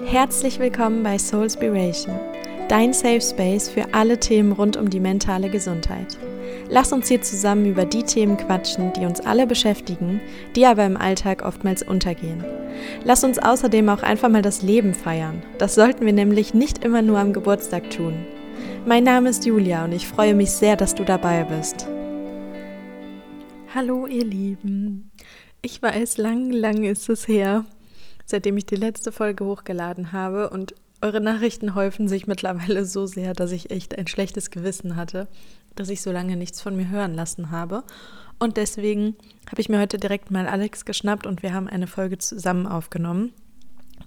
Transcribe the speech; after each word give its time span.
Herzlich 0.00 0.58
willkommen 0.58 1.02
bei 1.02 1.18
Soulspiration, 1.18 2.18
dein 2.68 2.94
Safe 2.94 3.20
Space 3.20 3.68
für 3.68 3.92
alle 3.92 4.18
Themen 4.18 4.52
rund 4.52 4.78
um 4.78 4.88
die 4.88 5.00
mentale 5.00 5.50
Gesundheit. 5.50 6.18
Lass 6.70 6.94
uns 6.94 7.08
hier 7.08 7.20
zusammen 7.20 7.66
über 7.66 7.84
die 7.84 8.02
Themen 8.02 8.38
quatschen, 8.38 8.94
die 8.94 9.04
uns 9.04 9.20
alle 9.20 9.46
beschäftigen, 9.46 10.20
die 10.56 10.64
aber 10.64 10.86
im 10.86 10.96
Alltag 10.96 11.42
oftmals 11.44 11.82
untergehen. 11.82 12.42
Lass 13.04 13.22
uns 13.22 13.38
außerdem 13.38 13.90
auch 13.90 14.02
einfach 14.02 14.30
mal 14.30 14.40
das 14.40 14.62
Leben 14.62 14.94
feiern. 14.94 15.42
Das 15.58 15.74
sollten 15.74 16.06
wir 16.06 16.14
nämlich 16.14 16.54
nicht 16.54 16.82
immer 16.82 17.02
nur 17.02 17.18
am 17.18 17.34
Geburtstag 17.34 17.90
tun. 17.90 18.14
Mein 18.86 19.04
Name 19.04 19.28
ist 19.28 19.44
Julia 19.44 19.84
und 19.84 19.92
ich 19.92 20.08
freue 20.08 20.34
mich 20.34 20.52
sehr, 20.52 20.76
dass 20.76 20.94
du 20.94 21.04
dabei 21.04 21.44
bist. 21.44 21.86
Hallo 23.74 24.06
ihr 24.06 24.24
Lieben. 24.24 25.10
Ich 25.60 25.82
weiß, 25.82 26.16
lang, 26.16 26.50
lang 26.50 26.82
ist 26.82 27.08
es 27.10 27.28
her, 27.28 27.66
seitdem 28.26 28.56
ich 28.56 28.66
die 28.66 28.76
letzte 28.76 29.12
Folge 29.12 29.44
hochgeladen 29.44 30.12
habe 30.12 30.50
und 30.50 30.74
eure 31.00 31.20
Nachrichten 31.20 31.74
häufen 31.74 32.06
sich 32.06 32.26
mittlerweile 32.26 32.84
so 32.84 33.06
sehr, 33.06 33.34
dass 33.34 33.52
ich 33.52 33.70
echt 33.70 33.98
ein 33.98 34.06
schlechtes 34.06 34.50
Gewissen 34.50 34.96
hatte, 34.96 35.26
dass 35.74 35.88
ich 35.88 36.00
so 36.00 36.12
lange 36.12 36.36
nichts 36.36 36.60
von 36.60 36.76
mir 36.76 36.88
hören 36.88 37.14
lassen 37.14 37.50
habe. 37.50 37.82
Und 38.38 38.56
deswegen 38.56 39.16
habe 39.50 39.60
ich 39.60 39.68
mir 39.68 39.80
heute 39.80 39.98
direkt 39.98 40.30
mal 40.30 40.46
Alex 40.46 40.84
geschnappt 40.84 41.26
und 41.26 41.42
wir 41.42 41.52
haben 41.52 41.68
eine 41.68 41.86
Folge 41.86 42.18
zusammen 42.18 42.66
aufgenommen. 42.66 43.32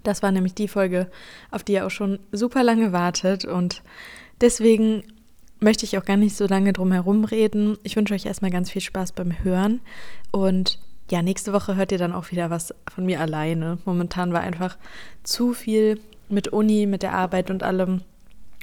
Das 0.02 0.22
war 0.22 0.32
nämlich 0.32 0.54
die 0.54 0.68
Folge, 0.68 1.10
auf 1.50 1.64
die 1.64 1.72
ihr 1.72 1.86
auch 1.86 1.90
schon 1.90 2.18
super 2.32 2.62
lange 2.62 2.92
wartet. 2.92 3.44
Und 3.44 3.82
deswegen 4.40 5.04
möchte 5.60 5.84
ich 5.84 5.98
auch 5.98 6.04
gar 6.04 6.16
nicht 6.16 6.36
so 6.36 6.46
lange 6.46 6.72
drum 6.72 6.92
herum 6.92 7.24
reden. 7.24 7.76
Ich 7.82 7.96
wünsche 7.96 8.14
euch 8.14 8.26
erstmal 8.26 8.50
ganz 8.50 8.70
viel 8.70 8.82
Spaß 8.82 9.12
beim 9.12 9.42
Hören. 9.42 9.80
Und 10.30 10.78
ja, 11.10 11.22
nächste 11.22 11.52
Woche 11.52 11.76
hört 11.76 11.92
ihr 11.92 11.98
dann 11.98 12.12
auch 12.12 12.30
wieder 12.30 12.50
was 12.50 12.74
von 12.92 13.06
mir 13.06 13.20
alleine. 13.20 13.78
Momentan 13.84 14.32
war 14.32 14.40
einfach 14.40 14.76
zu 15.22 15.52
viel 15.52 16.00
mit 16.28 16.48
Uni, 16.48 16.86
mit 16.86 17.02
der 17.02 17.12
Arbeit 17.12 17.50
und 17.50 17.62
allem. 17.62 18.02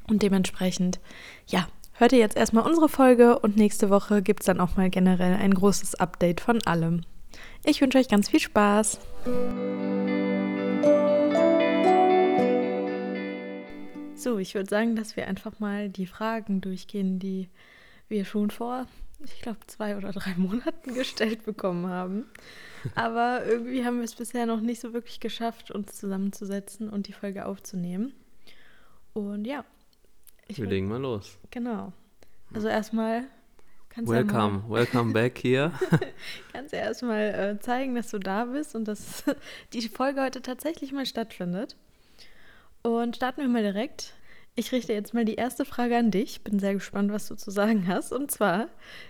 Und 0.10 0.22
dementsprechend, 0.22 1.00
ja, 1.48 1.68
hört 1.94 2.12
ihr 2.12 2.20
jetzt 2.20 2.36
erstmal 2.36 2.66
unsere 2.66 2.90
Folge 2.90 3.40
und 3.40 3.56
nächste 3.56 3.90
Woche 3.90 4.22
gibt 4.22 4.42
es 4.42 4.48
dann 4.48 4.60
auch 4.60 4.76
mal 4.76 4.90
generell 4.90 5.36
ein 5.36 5.54
großes 5.54 5.96
Update 5.96 6.42
von 6.42 6.62
allem. 6.66 7.02
Ich 7.64 7.80
wünsche 7.80 7.98
euch 7.98 8.10
ganz 8.10 8.30
viel 8.30 8.42
Spaß. 8.42 9.00
So, 14.16 14.38
ich 14.38 14.54
würde 14.54 14.70
sagen, 14.70 14.98
dass 14.98 15.16
wir 15.16 15.28
einfach 15.28 15.60
mal 15.60 15.90
die 15.90 16.06
Fragen 16.06 16.60
durchgehen, 16.60 17.20
die 17.20 17.50
wir 18.10 18.26
schon 18.26 18.52
vor 18.52 18.86
ich 19.24 19.42
glaube, 19.42 19.60
zwei 19.68 19.98
oder 19.98 20.12
drei 20.12 20.36
Monaten 20.36 20.94
gestellt 20.96 21.46
bekommen 21.46 21.88
haben. 21.88 22.26
Aber 22.96 23.46
irgendwie 23.46 23.86
haben 23.86 23.98
wir 23.98 24.06
es 24.06 24.16
bisher 24.16 24.46
noch 24.46 24.62
nicht 24.62 24.82
so 24.82 24.94
wirklich 24.94 25.20
geschafft, 25.20 25.72
uns 25.72 25.94
zusammenzusetzen 25.94 26.90
und 26.90 27.08
die 27.08 27.14
Folge 27.14 27.46
aufzunehmen. 27.46 28.14
Und 29.14 29.46
ja. 29.46 29.64
wir 30.48 30.66
legen 30.66 30.88
mal 30.88 31.00
los. 31.00 31.38
Genau. 31.52 31.94
Also 32.54 32.68
erstmal 32.68 33.24
kannst. 33.90 34.12
Welcome, 34.12 34.64
ja 34.68 34.70
welcome 34.70 35.14
back 35.14 35.40
here. 35.42 35.72
kannst 36.52 36.74
du 36.74 36.78
erstmal 36.78 37.34
äh, 37.34 37.60
zeigen, 37.60 37.96
dass 37.96 38.10
du 38.10 38.20
da 38.20 38.46
bist 38.46 38.76
und 38.76 38.88
dass 38.88 39.24
die 39.74 39.88
Folge 39.88 40.22
heute 40.22 40.42
tatsächlich 40.42 40.92
mal 40.92 41.06
stattfindet. 41.06 41.78
Und 42.82 43.16
starten 43.16 43.42
wir 43.42 43.48
mal 43.48 43.64
direkt. 43.64 44.14
Ich 44.56 44.72
richte 44.72 44.94
jetzt 44.94 45.16
mal 45.16 45.26
die 45.26 45.36
erste 45.36 45.66
Frage 45.66 45.98
an 45.98 46.12
dich. 46.12 46.44
Bin 46.44 46.60
sehr 46.60 46.76
gespannt, 46.76 47.12
was 47.12 47.28
du 47.28 47.36
zu 47.36 47.50
sagen 47.50 47.88
hast. 47.88 48.12
Und 48.12 48.30
zwar, 48.30 48.68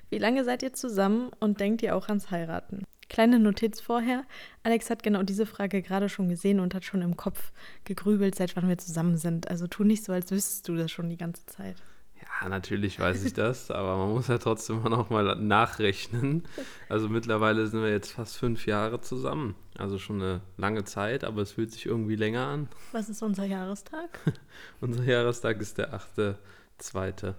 wie 0.10 0.18
lange 0.18 0.46
seid 0.46 0.64
ihr 0.64 0.72
zusammen 0.72 1.32
und 1.40 1.60
denkt 1.60 1.82
ihr 1.82 1.98
auch 1.98 2.08
ans 2.08 2.32
Heiraten? 2.32 2.84
Kleine 3.10 3.40
Notiz 3.40 3.82
vorher. 3.82 4.24
Alex 4.64 4.90
hat 4.90 5.04
genau 5.04 5.22
diese 5.22 5.46
Frage 5.46 5.82
gerade 5.82 6.08
schon 6.08 6.30
gesehen 6.30 6.62
und 6.62 6.74
hat 6.74 6.86
schon 6.86 7.02
im 7.02 7.18
Kopf 7.18 7.52
gegrübelt, 7.84 8.36
seit 8.36 8.56
wann 8.56 8.70
wir 8.70 8.78
zusammen 8.78 9.18
sind. 9.18 9.50
Also 9.50 9.68
tu 9.68 9.84
nicht 9.84 10.06
so, 10.06 10.14
als 10.14 10.32
wüsstest 10.32 10.68
du 10.70 10.76
das 10.76 10.92
schon 10.92 11.10
die 11.10 11.18
ganze 11.18 11.46
Zeit. 11.46 11.76
Ja, 12.24 12.50
natürlich 12.50 13.00
weiß 13.00 13.24
ich 13.26 13.34
das, 13.34 13.72
aber 13.72 13.98
man 13.98 14.12
muss 14.12 14.28
ja 14.28 14.38
trotzdem 14.38 14.82
noch 14.84 15.10
mal 15.10 15.36
nachrechnen. 15.36 16.44
Also 16.90 17.10
mittlerweile 17.10 17.68
sind 17.68 17.82
wir 17.82 17.90
jetzt 17.90 18.12
fast 18.12 18.38
fünf 18.38 18.66
Jahre 18.66 19.02
zusammen. 19.02 19.56
Also 19.78 19.98
schon 20.00 20.22
eine 20.22 20.42
lange 20.58 20.84
Zeit, 20.84 21.24
aber 21.24 21.42
es 21.42 21.54
fühlt 21.54 21.72
sich 21.72 21.86
irgendwie 21.86 22.16
länger 22.16 22.48
an. 22.48 22.70
Was 22.92 23.10
ist 23.10 23.22
unser 23.22 23.46
Jahrestag? 23.46 24.20
unser 24.82 25.04
Jahrestag 25.04 25.60
ist 25.60 25.78
der 25.78 25.94
8.2. 25.94 27.34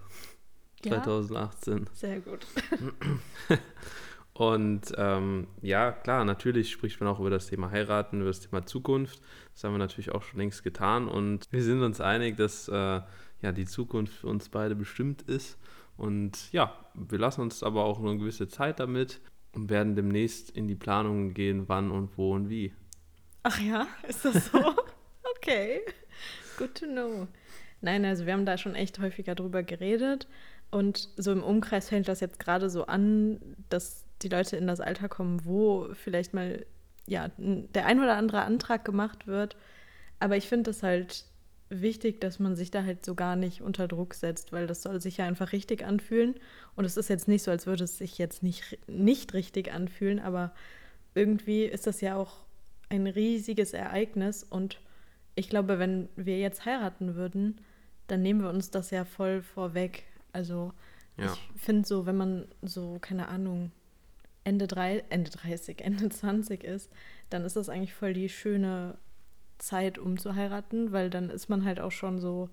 Ja? 0.84 1.02
2018. 1.02 1.88
Sehr 1.92 2.20
gut. 2.20 2.46
Und 4.34 4.92
ähm, 4.96 5.46
ja, 5.62 5.92
klar, 5.92 6.24
natürlich 6.24 6.72
spricht 6.72 7.00
man 7.00 7.08
auch 7.08 7.20
über 7.20 7.30
das 7.30 7.46
Thema 7.46 7.70
Heiraten, 7.70 8.20
über 8.20 8.30
das 8.30 8.40
Thema 8.40 8.66
Zukunft. 8.66 9.20
Das 9.52 9.62
haben 9.62 9.74
wir 9.74 9.78
natürlich 9.78 10.10
auch 10.10 10.24
schon 10.24 10.40
längst 10.40 10.64
getan. 10.64 11.06
Und 11.06 11.46
wir 11.52 11.62
sind 11.62 11.82
uns 11.82 12.00
einig, 12.00 12.36
dass 12.36 12.66
äh, 12.66 13.00
ja, 13.44 13.52
die 13.52 13.66
Zukunft 13.66 14.14
für 14.14 14.26
uns 14.26 14.48
beide 14.48 14.74
bestimmt 14.74 15.20
ist. 15.20 15.58
Und 15.98 16.50
ja, 16.50 16.74
wir 16.94 17.18
lassen 17.18 17.42
uns 17.42 17.62
aber 17.62 17.84
auch 17.84 18.00
eine 18.00 18.16
gewisse 18.16 18.48
Zeit 18.48 18.80
damit 18.80 19.20
und 19.52 19.68
werden 19.68 19.94
demnächst 19.94 20.50
in 20.50 20.66
die 20.66 20.74
Planungen 20.74 21.34
gehen, 21.34 21.68
wann 21.68 21.90
und 21.90 22.16
wo 22.16 22.34
und 22.34 22.48
wie. 22.48 22.72
Ach 23.42 23.60
ja, 23.60 23.86
ist 24.08 24.24
das 24.24 24.46
so? 24.46 24.58
okay, 25.36 25.82
good 26.56 26.74
to 26.74 26.86
know. 26.86 27.28
Nein, 27.82 28.06
also 28.06 28.24
wir 28.24 28.32
haben 28.32 28.46
da 28.46 28.56
schon 28.56 28.74
echt 28.74 28.98
häufiger 28.98 29.34
drüber 29.34 29.62
geredet 29.62 30.26
und 30.70 31.10
so 31.18 31.30
im 31.30 31.42
Umkreis 31.42 31.90
fällt 31.90 32.08
das 32.08 32.20
jetzt 32.20 32.40
gerade 32.40 32.70
so 32.70 32.86
an, 32.86 33.38
dass 33.68 34.06
die 34.22 34.30
Leute 34.30 34.56
in 34.56 34.66
das 34.66 34.80
Alter 34.80 35.10
kommen, 35.10 35.44
wo 35.44 35.88
vielleicht 35.92 36.32
mal 36.32 36.64
ja 37.06 37.30
der 37.36 37.84
ein 37.84 38.00
oder 38.00 38.16
andere 38.16 38.40
Antrag 38.40 38.86
gemacht 38.86 39.26
wird. 39.26 39.54
Aber 40.18 40.38
ich 40.38 40.48
finde 40.48 40.70
das 40.70 40.82
halt 40.82 41.26
wichtig, 41.68 42.20
dass 42.20 42.38
man 42.38 42.56
sich 42.56 42.70
da 42.70 42.84
halt 42.84 43.04
so 43.04 43.14
gar 43.14 43.36
nicht 43.36 43.62
unter 43.62 43.88
Druck 43.88 44.14
setzt, 44.14 44.52
weil 44.52 44.66
das 44.66 44.82
soll 44.82 45.00
sich 45.00 45.18
ja 45.18 45.26
einfach 45.26 45.52
richtig 45.52 45.84
anfühlen. 45.84 46.34
Und 46.76 46.84
es 46.84 46.96
ist 46.96 47.08
jetzt 47.08 47.28
nicht 47.28 47.42
so, 47.42 47.50
als 47.50 47.66
würde 47.66 47.84
es 47.84 47.98
sich 47.98 48.18
jetzt 48.18 48.42
nicht, 48.42 48.78
nicht 48.86 49.34
richtig 49.34 49.72
anfühlen, 49.72 50.20
aber 50.20 50.52
irgendwie 51.14 51.64
ist 51.64 51.86
das 51.86 52.00
ja 52.00 52.16
auch 52.16 52.44
ein 52.88 53.06
riesiges 53.06 53.72
Ereignis. 53.72 54.44
Und 54.44 54.80
ich 55.34 55.48
glaube, 55.48 55.78
wenn 55.78 56.08
wir 56.16 56.38
jetzt 56.38 56.64
heiraten 56.64 57.14
würden, 57.14 57.60
dann 58.06 58.22
nehmen 58.22 58.42
wir 58.42 58.50
uns 58.50 58.70
das 58.70 58.90
ja 58.90 59.04
voll 59.04 59.42
vorweg. 59.42 60.04
Also 60.32 60.72
ja. 61.16 61.26
ich 61.26 61.60
finde 61.60 61.86
so, 61.86 62.06
wenn 62.06 62.16
man 62.16 62.48
so, 62.62 62.98
keine 63.00 63.28
Ahnung, 63.28 63.72
Ende, 64.44 64.66
drei, 64.66 65.04
Ende 65.08 65.30
30, 65.30 65.80
Ende 65.84 66.08
20 66.08 66.62
ist, 66.62 66.90
dann 67.30 67.44
ist 67.44 67.56
das 67.56 67.68
eigentlich 67.68 67.94
voll 67.94 68.12
die 68.12 68.28
schöne 68.28 68.96
Zeit, 69.58 69.98
um 69.98 70.18
zu 70.18 70.34
heiraten, 70.34 70.92
weil 70.92 71.10
dann 71.10 71.30
ist 71.30 71.48
man 71.48 71.64
halt 71.64 71.80
auch 71.80 71.92
schon 71.92 72.18
so, 72.18 72.48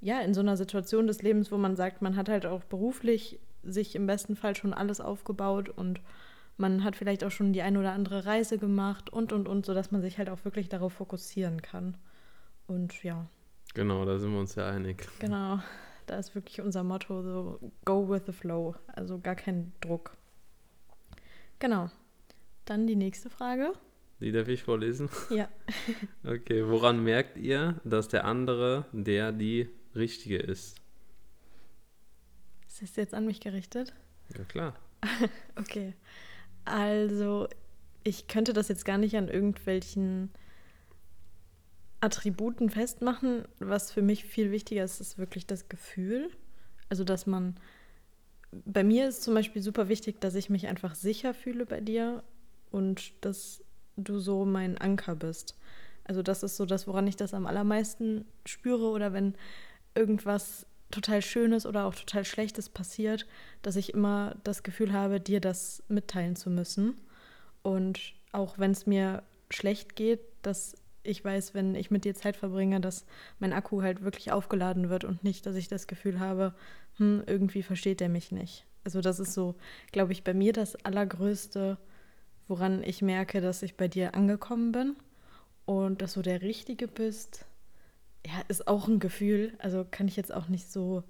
ja, 0.00 0.20
in 0.20 0.34
so 0.34 0.40
einer 0.40 0.56
Situation 0.56 1.06
des 1.06 1.22
Lebens, 1.22 1.52
wo 1.52 1.56
man 1.56 1.76
sagt, 1.76 2.02
man 2.02 2.16
hat 2.16 2.28
halt 2.28 2.46
auch 2.46 2.64
beruflich 2.64 3.38
sich 3.62 3.94
im 3.94 4.06
besten 4.06 4.36
Fall 4.36 4.56
schon 4.56 4.72
alles 4.72 5.00
aufgebaut 5.00 5.68
und 5.68 6.00
man 6.56 6.84
hat 6.84 6.96
vielleicht 6.96 7.24
auch 7.24 7.30
schon 7.30 7.52
die 7.52 7.62
ein 7.62 7.76
oder 7.76 7.92
andere 7.92 8.26
Reise 8.26 8.58
gemacht 8.58 9.10
und 9.10 9.32
und 9.32 9.48
und, 9.48 9.64
sodass 9.64 9.90
man 9.90 10.02
sich 10.02 10.18
halt 10.18 10.30
auch 10.30 10.44
wirklich 10.44 10.68
darauf 10.68 10.92
fokussieren 10.92 11.62
kann. 11.62 11.96
Und 12.66 13.02
ja. 13.02 13.26
Genau, 13.74 14.04
da 14.04 14.18
sind 14.18 14.32
wir 14.32 14.40
uns 14.40 14.54
ja 14.54 14.68
einig. 14.68 15.06
Genau, 15.20 15.60
da 16.06 16.16
ist 16.16 16.34
wirklich 16.34 16.60
unser 16.60 16.84
Motto 16.84 17.22
so 17.22 17.72
go 17.84 18.08
with 18.08 18.22
the 18.26 18.32
flow, 18.32 18.74
also 18.88 19.18
gar 19.18 19.36
kein 19.36 19.72
Druck. 19.80 20.16
Genau. 21.58 21.90
Dann 22.64 22.86
die 22.86 22.96
nächste 22.96 23.30
Frage. 23.30 23.72
Die 24.20 24.32
darf 24.32 24.48
ich 24.48 24.62
vorlesen? 24.62 25.08
Ja. 25.30 25.48
okay, 26.24 26.66
woran 26.66 27.02
merkt 27.02 27.36
ihr, 27.36 27.80
dass 27.84 28.08
der 28.08 28.24
andere 28.24 28.86
der 28.92 29.32
die 29.32 29.68
richtige 29.94 30.38
ist? 30.38 30.80
Ist 32.68 32.82
das 32.82 32.96
jetzt 32.96 33.14
an 33.14 33.26
mich 33.26 33.40
gerichtet? 33.40 33.94
Ja, 34.36 34.44
klar. 34.44 34.74
okay. 35.56 35.94
Also, 36.64 37.48
ich 38.04 38.28
könnte 38.28 38.52
das 38.52 38.68
jetzt 38.68 38.84
gar 38.84 38.98
nicht 38.98 39.16
an 39.16 39.28
irgendwelchen 39.28 40.30
Attributen 42.00 42.70
festmachen. 42.70 43.44
Was 43.58 43.92
für 43.92 44.02
mich 44.02 44.24
viel 44.24 44.50
wichtiger 44.50 44.84
ist, 44.84 45.00
ist 45.00 45.18
wirklich 45.18 45.46
das 45.46 45.68
Gefühl. 45.68 46.30
Also, 46.88 47.04
dass 47.04 47.26
man. 47.26 47.56
Bei 48.64 48.82
mir 48.82 49.08
ist 49.08 49.22
zum 49.22 49.34
Beispiel 49.34 49.62
super 49.62 49.88
wichtig, 49.88 50.20
dass 50.20 50.34
ich 50.34 50.50
mich 50.50 50.66
einfach 50.66 50.96
sicher 50.96 51.34
fühle 51.34 51.66
bei 51.66 51.80
dir 51.80 52.24
und 52.72 53.12
dass 53.24 53.62
du 54.04 54.18
so 54.18 54.44
mein 54.44 54.78
Anker 54.78 55.14
bist. 55.14 55.56
Also 56.04 56.22
das 56.22 56.42
ist 56.42 56.56
so 56.56 56.66
das, 56.66 56.86
woran 56.86 57.06
ich 57.06 57.16
das 57.16 57.34
am 57.34 57.46
allermeisten 57.46 58.24
spüre 58.44 58.88
oder 58.90 59.12
wenn 59.12 59.34
irgendwas 59.94 60.66
total 60.90 61.22
Schönes 61.22 61.66
oder 61.66 61.84
auch 61.84 61.94
total 61.94 62.24
Schlechtes 62.24 62.68
passiert, 62.68 63.26
dass 63.62 63.76
ich 63.76 63.94
immer 63.94 64.34
das 64.42 64.62
Gefühl 64.62 64.92
habe, 64.92 65.20
dir 65.20 65.40
das 65.40 65.82
mitteilen 65.88 66.36
zu 66.36 66.50
müssen. 66.50 67.00
Und 67.62 68.14
auch 68.32 68.58
wenn 68.58 68.72
es 68.72 68.86
mir 68.86 69.22
schlecht 69.50 69.96
geht, 69.96 70.20
dass 70.42 70.74
ich 71.02 71.24
weiß, 71.24 71.54
wenn 71.54 71.74
ich 71.74 71.90
mit 71.90 72.04
dir 72.04 72.14
Zeit 72.14 72.36
verbringe, 72.36 72.80
dass 72.80 73.06
mein 73.38 73.52
Akku 73.52 73.82
halt 73.82 74.02
wirklich 74.02 74.32
aufgeladen 74.32 74.90
wird 74.90 75.04
und 75.04 75.24
nicht, 75.24 75.46
dass 75.46 75.56
ich 75.56 75.68
das 75.68 75.86
Gefühl 75.86 76.20
habe, 76.20 76.54
hm, 76.96 77.22
irgendwie 77.26 77.62
versteht 77.62 78.00
er 78.00 78.08
mich 78.08 78.32
nicht. 78.32 78.66
Also 78.84 79.00
das 79.00 79.20
ist 79.20 79.34
so, 79.34 79.56
glaube 79.92 80.12
ich, 80.12 80.24
bei 80.24 80.34
mir 80.34 80.52
das 80.52 80.76
allergrößte 80.84 81.78
woran 82.50 82.82
ich 82.82 83.00
merke, 83.00 83.40
dass 83.40 83.62
ich 83.62 83.76
bei 83.76 83.88
dir 83.88 84.14
angekommen 84.14 84.72
bin. 84.72 84.96
Und 85.64 86.02
dass 86.02 86.14
du 86.14 86.22
der 86.22 86.42
Richtige 86.42 86.88
bist, 86.88 87.46
ja, 88.26 88.32
ist 88.48 88.66
auch 88.66 88.88
ein 88.88 88.98
Gefühl. 88.98 89.54
Also 89.58 89.86
kann 89.88 90.08
ich 90.08 90.16
jetzt 90.16 90.34
auch 90.34 90.48
nicht 90.48 90.70
so 90.70 91.04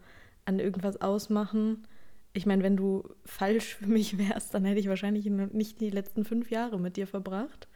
an 0.44 0.60
irgendwas 0.60 1.00
ausmachen. 1.00 1.88
Ich 2.34 2.44
meine, 2.44 2.62
wenn 2.62 2.76
du 2.76 3.08
falsch 3.24 3.74
für 3.76 3.86
mich 3.86 4.18
wärst, 4.18 4.52
dann 4.52 4.66
hätte 4.66 4.80
ich 4.80 4.88
wahrscheinlich 4.88 5.24
nicht 5.26 5.80
die 5.80 5.90
letzten 5.90 6.24
fünf 6.24 6.50
Jahre 6.50 6.78
mit 6.78 6.96
dir 6.96 7.06
verbracht 7.06 7.68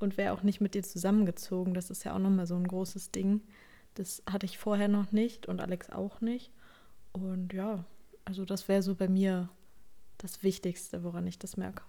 und 0.00 0.16
wäre 0.16 0.34
auch 0.34 0.42
nicht 0.42 0.60
mit 0.60 0.74
dir 0.74 0.82
zusammengezogen. 0.82 1.74
Das 1.74 1.90
ist 1.90 2.04
ja 2.04 2.12
auch 2.12 2.18
nochmal 2.18 2.46
so 2.46 2.56
ein 2.56 2.66
großes 2.66 3.12
Ding. 3.12 3.40
Das 3.94 4.22
hatte 4.28 4.46
ich 4.46 4.58
vorher 4.58 4.88
noch 4.88 5.12
nicht 5.12 5.46
und 5.46 5.60
Alex 5.60 5.90
auch 5.90 6.20
nicht. 6.20 6.50
Und 7.12 7.52
ja, 7.52 7.84
also 8.24 8.44
das 8.44 8.66
wäre 8.68 8.82
so 8.82 8.96
bei 8.96 9.08
mir 9.08 9.48
das 10.18 10.42
Wichtigste, 10.42 11.04
woran 11.04 11.26
ich 11.26 11.38
das 11.38 11.56
merke. 11.56 11.82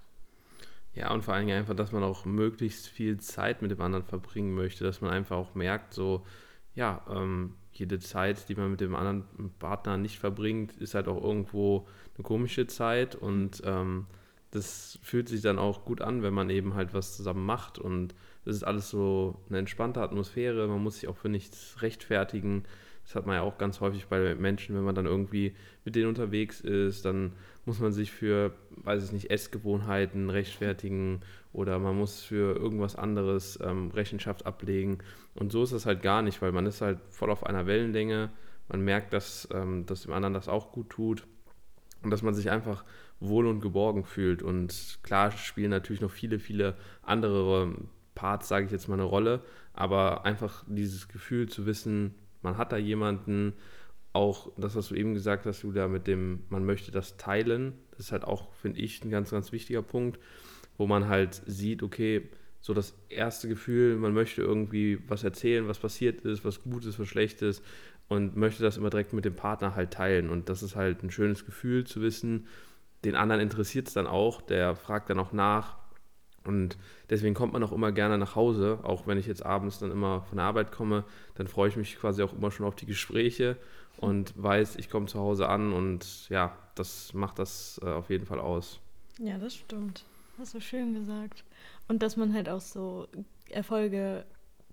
Ja, 0.97 1.13
und 1.13 1.23
vor 1.23 1.35
allen 1.35 1.45
Dingen 1.45 1.59
einfach, 1.59 1.75
dass 1.75 1.91
man 1.91 2.01
auch 2.01 2.25
möglichst 2.25 2.87
viel 2.87 3.19
Zeit 3.19 3.61
mit 3.61 3.69
dem 3.69 3.81
anderen 3.81 4.03
verbringen 4.03 4.55
möchte, 4.55 4.83
dass 4.83 4.99
man 4.99 5.11
einfach 5.11 5.37
auch 5.37 5.53
merkt, 5.53 5.93
so, 5.93 6.25
ja, 6.73 7.05
ähm, 7.07 7.53
jede 7.71 7.99
Zeit, 7.99 8.49
die 8.49 8.55
man 8.55 8.71
mit 8.71 8.81
dem 8.81 8.95
anderen 8.95 9.23
Partner 9.59 9.97
nicht 9.97 10.17
verbringt, 10.17 10.75
ist 10.77 10.95
halt 10.95 11.07
auch 11.07 11.23
irgendwo 11.23 11.87
eine 12.15 12.23
komische 12.23 12.65
Zeit. 12.65 13.13
Und 13.13 13.61
ähm, 13.63 14.07
das 14.49 14.97
fühlt 15.03 15.29
sich 15.29 15.41
dann 15.41 15.59
auch 15.59 15.85
gut 15.85 16.01
an, 16.01 16.23
wenn 16.23 16.33
man 16.33 16.49
eben 16.49 16.73
halt 16.73 16.95
was 16.95 17.15
zusammen 17.15 17.45
macht. 17.45 17.77
Und 17.77 18.15
das 18.43 18.55
ist 18.55 18.63
alles 18.63 18.89
so 18.89 19.39
eine 19.49 19.59
entspannte 19.59 20.01
Atmosphäre, 20.01 20.67
man 20.67 20.81
muss 20.81 20.95
sich 20.99 21.07
auch 21.07 21.17
für 21.17 21.29
nichts 21.29 21.79
rechtfertigen. 21.83 22.63
Das 23.07 23.15
hat 23.15 23.25
man 23.25 23.35
ja 23.35 23.41
auch 23.41 23.57
ganz 23.57 23.79
häufig 23.79 24.07
bei 24.07 24.35
Menschen, 24.35 24.75
wenn 24.75 24.83
man 24.83 24.93
dann 24.93 25.05
irgendwie 25.05 25.55
mit 25.85 25.95
denen 25.95 26.09
unterwegs 26.09 26.59
ist, 26.59 27.05
dann 27.05 27.31
muss 27.65 27.79
man 27.79 27.93
sich 27.93 28.11
für, 28.11 28.51
weiß 28.83 29.01
ich 29.05 29.13
nicht, 29.13 29.31
Essgewohnheiten 29.31 30.29
rechtfertigen 30.29 31.21
oder 31.53 31.79
man 31.79 31.97
muss 31.97 32.21
für 32.21 32.57
irgendwas 32.57 32.97
anderes 32.97 33.57
ähm, 33.63 33.91
Rechenschaft 33.91 34.45
ablegen. 34.45 34.97
Und 35.35 35.53
so 35.53 35.63
ist 35.63 35.71
das 35.71 35.85
halt 35.85 36.01
gar 36.01 36.21
nicht, 36.21 36.41
weil 36.41 36.51
man 36.51 36.65
ist 36.65 36.81
halt 36.81 36.99
voll 37.09 37.31
auf 37.31 37.45
einer 37.45 37.65
Wellenlänge. 37.65 38.29
Man 38.67 38.81
merkt, 38.81 39.13
dass, 39.13 39.47
ähm, 39.53 39.85
dass 39.85 40.01
dem 40.01 40.11
anderen 40.11 40.33
das 40.33 40.49
auch 40.49 40.73
gut 40.73 40.89
tut 40.89 41.25
und 42.03 42.11
dass 42.11 42.23
man 42.23 42.33
sich 42.33 42.51
einfach 42.51 42.83
wohl 43.21 43.47
und 43.47 43.61
geborgen 43.61 44.03
fühlt. 44.03 44.43
Und 44.43 44.99
klar 45.03 45.31
spielen 45.31 45.71
natürlich 45.71 46.01
noch 46.01 46.11
viele, 46.11 46.39
viele 46.39 46.75
andere 47.03 47.73
Parts, 48.15 48.49
sage 48.49 48.65
ich 48.65 48.71
jetzt 48.73 48.89
mal, 48.89 48.95
eine 48.95 49.03
Rolle, 49.03 49.43
aber 49.71 50.25
einfach 50.25 50.65
dieses 50.67 51.07
Gefühl 51.07 51.47
zu 51.47 51.65
wissen, 51.65 52.15
man 52.47 52.57
hat 52.57 52.71
da 52.71 52.77
jemanden, 52.77 53.53
auch 54.13 54.51
das, 54.57 54.75
was 54.75 54.87
du 54.87 54.95
eben 54.95 55.13
gesagt 55.13 55.45
hast, 55.45 55.61
Julia, 55.61 55.87
mit 55.87 56.07
dem, 56.07 56.43
man 56.49 56.65
möchte 56.65 56.91
das 56.91 57.17
teilen, 57.17 57.73
das 57.91 58.07
ist 58.07 58.11
halt 58.11 58.23
auch, 58.23 58.51
finde 58.53 58.79
ich, 58.79 59.03
ein 59.03 59.11
ganz, 59.11 59.29
ganz 59.29 59.51
wichtiger 59.51 59.83
Punkt, 59.83 60.19
wo 60.77 60.87
man 60.87 61.07
halt 61.07 61.41
sieht, 61.45 61.83
okay, 61.83 62.29
so 62.59 62.73
das 62.73 62.95
erste 63.09 63.47
Gefühl, 63.47 63.95
man 63.97 64.13
möchte 64.13 64.41
irgendwie 64.41 64.99
was 65.07 65.23
erzählen, 65.23 65.67
was 65.67 65.77
passiert 65.77 66.21
ist, 66.21 66.43
was 66.43 66.63
gut 66.63 66.85
ist, 66.85 66.99
was 66.99 67.07
schlecht 67.07 67.41
ist 67.43 67.63
und 68.07 68.35
möchte 68.35 68.63
das 68.63 68.77
immer 68.77 68.89
direkt 68.89 69.13
mit 69.13 69.25
dem 69.25 69.35
Partner 69.35 69.75
halt 69.75 69.91
teilen. 69.91 70.29
Und 70.29 70.49
das 70.49 70.63
ist 70.63 70.75
halt 70.75 71.03
ein 71.03 71.11
schönes 71.11 71.45
Gefühl 71.45 71.85
zu 71.85 72.01
wissen, 72.01 72.47
den 73.05 73.15
anderen 73.15 73.41
interessiert 73.41 73.87
es 73.87 73.93
dann 73.93 74.07
auch, 74.07 74.41
der 74.41 74.75
fragt 74.75 75.09
dann 75.09 75.19
auch 75.19 75.31
nach. 75.31 75.77
Und 76.47 76.77
deswegen 77.09 77.35
kommt 77.35 77.53
man 77.53 77.63
auch 77.63 77.71
immer 77.71 77.91
gerne 77.91 78.17
nach 78.17 78.35
Hause, 78.35 78.79
auch 78.83 79.05
wenn 79.05 79.17
ich 79.17 79.27
jetzt 79.27 79.45
abends 79.45 79.79
dann 79.79 79.91
immer 79.91 80.21
von 80.21 80.37
der 80.37 80.45
Arbeit 80.45 80.71
komme, 80.71 81.03
dann 81.35 81.47
freue 81.47 81.69
ich 81.69 81.75
mich 81.75 81.99
quasi 81.99 82.23
auch 82.23 82.33
immer 82.33 82.51
schon 82.51 82.65
auf 82.65 82.75
die 82.75 82.85
Gespräche 82.85 83.57
und 83.97 84.33
weiß, 84.41 84.77
ich 84.77 84.89
komme 84.89 85.07
zu 85.07 85.19
Hause 85.19 85.49
an 85.49 85.73
und 85.73 86.29
ja, 86.29 86.57
das 86.75 87.13
macht 87.13 87.39
das 87.39 87.79
äh, 87.83 87.87
auf 87.87 88.09
jeden 88.09 88.25
Fall 88.25 88.39
aus. 88.39 88.79
Ja, 89.19 89.37
das 89.37 89.55
stimmt. 89.55 90.05
Hast 90.37 90.53
du 90.53 90.61
schön 90.61 90.93
gesagt. 90.93 91.43
Und 91.87 92.03
dass 92.03 92.17
man 92.17 92.33
halt 92.33 92.47
auch 92.47 92.61
so 92.61 93.07
Erfolge 93.49 94.25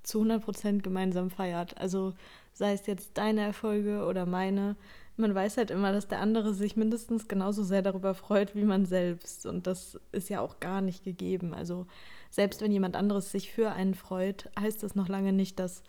zu 0.03 0.23
100% 0.23 0.83
gemeinsam 0.83 1.31
feiert. 1.31 1.77
Also 1.79 2.13
sei 2.53 2.73
es 2.73 2.87
jetzt 2.87 3.17
deine 3.17 3.41
Erfolge 3.41 4.05
oder 4.05 4.27
meine, 4.27 4.77
man 5.17 5.35
weiß 5.35 5.57
halt 5.57 5.71
immer, 5.71 5.93
dass 5.93 6.09
der 6.09 6.21
andere 6.21 6.55
sich 6.55 6.77
mindestens 6.77 7.29
genauso 7.29 7.63
sehr 7.63 7.83
darüber 7.83 8.15
freut 8.15 8.55
wie 8.55 8.65
man 8.65 8.85
selbst. 8.85 9.47
Und 9.47 9.67
das 9.67 9.99
ist 10.13 10.29
ja 10.29 10.41
auch 10.41 10.61
gar 10.61 10.81
nicht 10.81 11.05
gegeben. 11.05 11.55
Also 11.55 11.87
selbst 12.31 12.61
wenn 12.61 12.73
jemand 12.73 12.97
anderes 12.97 13.31
sich 13.31 13.53
für 13.53 13.73
einen 13.73 13.95
freut, 13.95 14.51
heißt 14.59 14.83
das 14.83 14.95
noch 14.95 15.09
lange 15.09 15.33
nicht, 15.33 15.59
dass 15.61 15.83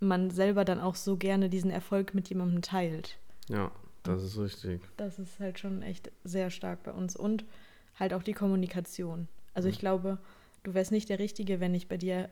man 0.00 0.30
selber 0.30 0.64
dann 0.64 0.80
auch 0.80 0.94
so 0.94 1.16
gerne 1.16 1.48
diesen 1.48 1.70
Erfolg 1.70 2.14
mit 2.14 2.28
jemandem 2.28 2.62
teilt. 2.62 3.18
Ja, 3.48 3.70
das 4.02 4.22
ist 4.22 4.38
richtig. 4.38 4.80
Das 4.96 5.18
ist 5.18 5.38
halt 5.40 5.58
schon 5.58 5.82
echt 5.82 6.10
sehr 6.24 6.50
stark 6.50 6.82
bei 6.82 6.92
uns. 6.92 7.16
Und 7.16 7.44
halt 7.98 8.14
auch 8.14 8.22
die 8.22 8.32
Kommunikation. 8.32 9.28
Also 9.52 9.68
ich 9.68 9.78
glaube, 9.78 10.18
du 10.62 10.74
wärst 10.74 10.90
nicht 10.90 11.08
der 11.08 11.18
Richtige, 11.18 11.60
wenn 11.60 11.74
ich 11.74 11.88
bei 11.88 11.96
dir 11.96 12.28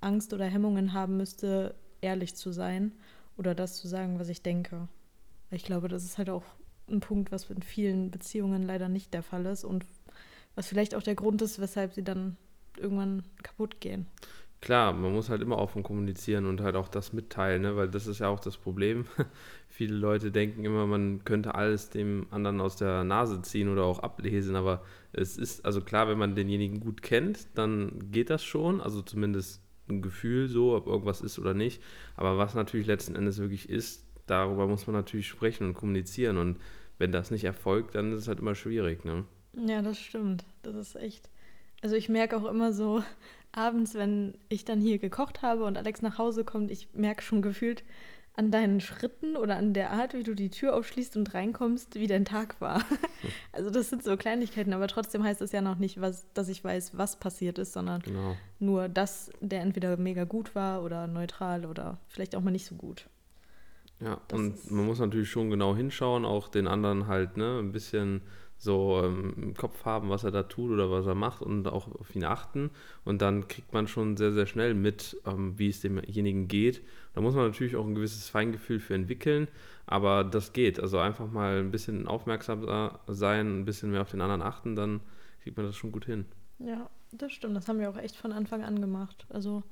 Angst 0.00 0.32
oder 0.32 0.46
Hemmungen 0.46 0.92
haben 0.92 1.16
müsste, 1.16 1.74
ehrlich 2.00 2.34
zu 2.34 2.52
sein 2.52 2.92
oder 3.36 3.54
das 3.54 3.76
zu 3.76 3.88
sagen, 3.88 4.18
was 4.18 4.28
ich 4.28 4.42
denke. 4.42 4.88
Ich 5.52 5.64
glaube, 5.64 5.88
das 5.88 6.04
ist 6.04 6.18
halt 6.18 6.30
auch 6.30 6.44
ein 6.88 7.00
Punkt, 7.00 7.30
was 7.30 7.48
in 7.50 7.62
vielen 7.62 8.10
Beziehungen 8.10 8.62
leider 8.62 8.88
nicht 8.88 9.14
der 9.14 9.22
Fall 9.22 9.46
ist 9.46 9.64
und 9.64 9.84
was 10.54 10.66
vielleicht 10.66 10.94
auch 10.94 11.02
der 11.02 11.14
Grund 11.14 11.40
ist, 11.42 11.60
weshalb 11.60 11.92
sie 11.92 12.02
dann 12.02 12.36
irgendwann 12.78 13.22
kaputt 13.42 13.80
gehen. 13.80 14.06
Klar, 14.60 14.92
man 14.92 15.12
muss 15.12 15.28
halt 15.28 15.42
immer 15.42 15.58
offen 15.58 15.82
kommunizieren 15.82 16.46
und 16.46 16.60
halt 16.60 16.76
auch 16.76 16.88
das 16.88 17.12
mitteilen, 17.12 17.62
ne? 17.62 17.76
weil 17.76 17.88
das 17.88 18.06
ist 18.06 18.20
ja 18.20 18.28
auch 18.28 18.38
das 18.38 18.56
Problem. 18.56 19.06
Viele 19.68 19.96
Leute 19.96 20.30
denken 20.30 20.64
immer, 20.64 20.86
man 20.86 21.24
könnte 21.24 21.56
alles 21.56 21.90
dem 21.90 22.26
anderen 22.30 22.60
aus 22.60 22.76
der 22.76 23.02
Nase 23.02 23.42
ziehen 23.42 23.68
oder 23.68 23.82
auch 23.84 23.98
ablesen, 23.98 24.54
aber 24.54 24.82
es 25.12 25.36
ist, 25.36 25.64
also 25.64 25.80
klar, 25.80 26.06
wenn 26.08 26.18
man 26.18 26.36
denjenigen 26.36 26.78
gut 26.78 27.02
kennt, 27.02 27.48
dann 27.56 28.12
geht 28.12 28.30
das 28.30 28.44
schon, 28.44 28.80
also 28.80 29.02
zumindest 29.02 29.62
ein 29.88 30.00
Gefühl 30.00 30.46
so, 30.48 30.76
ob 30.76 30.86
irgendwas 30.86 31.22
ist 31.22 31.40
oder 31.40 31.54
nicht. 31.54 31.82
Aber 32.14 32.38
was 32.38 32.54
natürlich 32.54 32.86
letzten 32.86 33.16
Endes 33.16 33.38
wirklich 33.38 33.68
ist, 33.68 34.06
darüber 34.32 34.66
muss 34.66 34.86
man 34.86 34.96
natürlich 34.96 35.28
sprechen 35.28 35.66
und 35.66 35.74
kommunizieren. 35.74 36.38
Und 36.38 36.58
wenn 36.98 37.12
das 37.12 37.30
nicht 37.30 37.44
erfolgt, 37.44 37.94
dann 37.94 38.12
ist 38.12 38.22
es 38.22 38.28
halt 38.28 38.40
immer 38.40 38.54
schwierig. 38.54 39.04
Ne? 39.04 39.24
Ja, 39.54 39.82
das 39.82 39.98
stimmt. 39.98 40.44
Das 40.62 40.74
ist 40.74 40.96
echt. 40.96 41.28
Also 41.82 41.96
ich 41.96 42.08
merke 42.08 42.36
auch 42.36 42.46
immer 42.46 42.72
so 42.72 43.02
abends, 43.52 43.94
wenn 43.94 44.34
ich 44.48 44.64
dann 44.64 44.80
hier 44.80 44.98
gekocht 44.98 45.42
habe 45.42 45.64
und 45.64 45.76
Alex 45.76 46.00
nach 46.02 46.18
Hause 46.18 46.44
kommt, 46.44 46.70
ich 46.70 46.88
merke 46.94 47.22
schon 47.22 47.42
gefühlt 47.42 47.84
an 48.34 48.50
deinen 48.50 48.80
Schritten 48.80 49.36
oder 49.36 49.56
an 49.56 49.74
der 49.74 49.90
Art, 49.90 50.14
wie 50.14 50.22
du 50.22 50.34
die 50.34 50.48
Tür 50.48 50.74
aufschließt 50.74 51.18
und 51.18 51.34
reinkommst, 51.34 51.96
wie 51.96 52.06
dein 52.06 52.24
Tag 52.24 52.60
war. 52.60 52.82
Also 53.52 53.70
das 53.70 53.88
sind 53.88 54.02
so 54.02 54.16
Kleinigkeiten, 54.16 54.72
aber 54.72 54.88
trotzdem 54.88 55.22
heißt 55.22 55.42
es 55.42 55.52
ja 55.52 55.60
noch 55.60 55.78
nicht, 55.78 56.00
was, 56.00 56.26
dass 56.32 56.48
ich 56.48 56.64
weiß, 56.64 56.98
was 56.98 57.20
passiert 57.20 57.56
ist, 57.58 57.72
sondern 57.72 58.00
genau. 58.00 58.34
nur, 58.58 58.88
dass 58.88 59.30
der 59.40 59.60
entweder 59.60 59.96
mega 59.96 60.24
gut 60.24 60.56
war 60.56 60.82
oder 60.82 61.06
neutral 61.06 61.64
oder 61.64 61.98
vielleicht 62.08 62.34
auch 62.34 62.40
mal 62.40 62.50
nicht 62.50 62.66
so 62.66 62.74
gut. 62.74 63.06
Ja, 64.02 64.20
das 64.28 64.38
und 64.38 64.70
man 64.70 64.86
muss 64.86 64.98
natürlich 64.98 65.30
schon 65.30 65.50
genau 65.50 65.76
hinschauen, 65.76 66.24
auch 66.24 66.48
den 66.48 66.66
anderen 66.66 67.06
halt 67.06 67.36
ne, 67.36 67.58
ein 67.58 67.72
bisschen 67.72 68.22
so 68.58 69.02
ähm, 69.02 69.34
im 69.36 69.54
Kopf 69.54 69.84
haben, 69.84 70.08
was 70.08 70.22
er 70.22 70.30
da 70.30 70.44
tut 70.44 70.70
oder 70.70 70.90
was 70.90 71.06
er 71.06 71.16
macht 71.16 71.42
und 71.42 71.66
auch 71.66 71.88
auf 71.98 72.14
ihn 72.14 72.24
achten. 72.24 72.70
Und 73.04 73.20
dann 73.20 73.48
kriegt 73.48 73.72
man 73.72 73.88
schon 73.88 74.16
sehr, 74.16 74.32
sehr 74.32 74.46
schnell 74.46 74.74
mit, 74.74 75.20
ähm, 75.26 75.58
wie 75.58 75.68
es 75.68 75.80
demjenigen 75.80 76.46
geht. 76.46 76.80
Da 77.14 77.20
muss 77.20 77.34
man 77.34 77.46
natürlich 77.46 77.74
auch 77.74 77.84
ein 77.84 77.96
gewisses 77.96 78.28
Feingefühl 78.28 78.78
für 78.78 78.94
entwickeln, 78.94 79.48
aber 79.86 80.22
das 80.22 80.52
geht. 80.52 80.78
Also 80.78 80.98
einfach 80.98 81.30
mal 81.30 81.58
ein 81.58 81.72
bisschen 81.72 82.06
aufmerksam 82.06 82.64
sein, 83.08 83.60
ein 83.60 83.64
bisschen 83.64 83.90
mehr 83.90 84.02
auf 84.02 84.10
den 84.10 84.20
anderen 84.20 84.42
achten, 84.42 84.76
dann 84.76 85.00
kriegt 85.42 85.56
man 85.56 85.66
das 85.66 85.76
schon 85.76 85.90
gut 85.90 86.04
hin. 86.04 86.24
Ja, 86.60 86.88
das 87.10 87.32
stimmt. 87.32 87.56
Das 87.56 87.68
haben 87.68 87.80
wir 87.80 87.90
auch 87.90 87.98
echt 87.98 88.16
von 88.16 88.32
Anfang 88.32 88.62
an 88.62 88.80
gemacht. 88.80 89.26
Also 89.28 89.64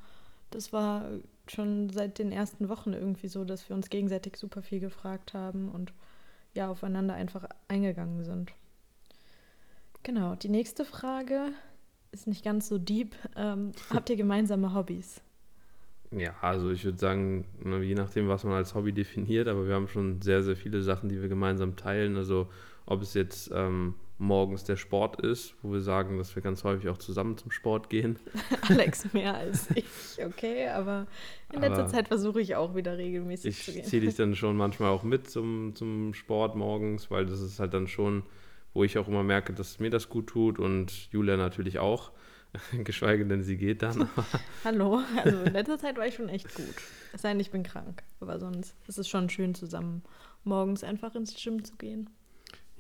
das 0.50 0.72
war 0.72 1.04
schon 1.50 1.90
seit 1.90 2.18
den 2.18 2.32
ersten 2.32 2.68
Wochen 2.68 2.92
irgendwie 2.92 3.28
so, 3.28 3.44
dass 3.44 3.68
wir 3.68 3.76
uns 3.76 3.90
gegenseitig 3.90 4.36
super 4.36 4.62
viel 4.62 4.80
gefragt 4.80 5.34
haben 5.34 5.68
und 5.68 5.92
ja, 6.54 6.68
aufeinander 6.68 7.14
einfach 7.14 7.44
eingegangen 7.68 8.24
sind. 8.24 8.52
Genau, 10.02 10.34
die 10.34 10.48
nächste 10.48 10.84
Frage 10.84 11.52
ist 12.12 12.26
nicht 12.26 12.44
ganz 12.44 12.68
so 12.68 12.78
deep. 12.78 13.14
Ähm, 13.36 13.72
habt 13.94 14.10
ihr 14.10 14.16
gemeinsame 14.16 14.74
Hobbys? 14.74 15.20
Ja, 16.12 16.34
also 16.40 16.70
ich 16.70 16.84
würde 16.84 16.98
sagen, 16.98 17.44
ne, 17.62 17.82
je 17.82 17.94
nachdem, 17.94 18.28
was 18.28 18.42
man 18.42 18.54
als 18.54 18.74
Hobby 18.74 18.92
definiert, 18.92 19.46
aber 19.46 19.68
wir 19.68 19.74
haben 19.74 19.86
schon 19.86 20.20
sehr, 20.22 20.42
sehr 20.42 20.56
viele 20.56 20.82
Sachen, 20.82 21.08
die 21.08 21.20
wir 21.20 21.28
gemeinsam 21.28 21.76
teilen. 21.76 22.16
Also 22.16 22.48
ob 22.86 23.02
es 23.02 23.14
jetzt 23.14 23.50
ähm, 23.54 23.94
morgens 24.20 24.64
der 24.64 24.76
Sport 24.76 25.18
ist, 25.22 25.54
wo 25.62 25.72
wir 25.72 25.80
sagen, 25.80 26.18
dass 26.18 26.36
wir 26.36 26.42
ganz 26.42 26.62
häufig 26.62 26.90
auch 26.90 26.98
zusammen 26.98 27.38
zum 27.38 27.50
Sport 27.50 27.88
gehen. 27.88 28.18
Alex 28.68 29.12
mehr 29.14 29.34
als 29.34 29.68
ich, 29.74 30.22
okay, 30.24 30.68
aber 30.68 31.06
in 31.50 31.62
letzter 31.62 31.80
aber 31.80 31.88
Zeit 31.88 32.08
versuche 32.08 32.40
ich 32.40 32.54
auch 32.54 32.74
wieder 32.76 32.98
regelmäßig 32.98 33.64
zu 33.64 33.72
gehen. 33.72 33.80
Ich 33.80 33.86
ziehe 33.86 34.02
dich 34.02 34.14
dann 34.16 34.36
schon 34.36 34.56
manchmal 34.56 34.90
auch 34.90 35.04
mit 35.04 35.30
zum, 35.30 35.74
zum 35.74 36.12
Sport 36.12 36.54
morgens, 36.54 37.10
weil 37.10 37.24
das 37.24 37.40
ist 37.40 37.60
halt 37.60 37.72
dann 37.72 37.88
schon, 37.88 38.22
wo 38.74 38.84
ich 38.84 38.98
auch 38.98 39.08
immer 39.08 39.22
merke, 39.22 39.54
dass 39.54 39.80
mir 39.80 39.90
das 39.90 40.10
gut 40.10 40.26
tut 40.26 40.58
und 40.58 41.10
Julia 41.10 41.38
natürlich 41.38 41.78
auch. 41.78 42.12
Geschweige 42.84 43.24
denn, 43.24 43.42
sie 43.42 43.56
geht 43.56 43.80
dann. 43.80 44.10
Hallo, 44.64 45.00
also 45.16 45.42
in 45.44 45.52
letzter 45.52 45.78
Zeit 45.78 45.96
war 45.96 46.06
ich 46.06 46.16
schon 46.16 46.28
echt 46.28 46.54
gut. 46.54 46.74
Es 47.14 47.22
sei 47.22 47.30
denn, 47.30 47.40
ich 47.40 47.50
bin 47.50 47.62
krank. 47.62 48.02
Aber 48.20 48.38
sonst 48.38 48.74
ist 48.86 48.98
es 48.98 49.08
schon 49.08 49.30
schön, 49.30 49.54
zusammen 49.54 50.02
morgens 50.44 50.84
einfach 50.84 51.14
ins 51.14 51.34
Gym 51.42 51.64
zu 51.64 51.76
gehen. 51.76 52.10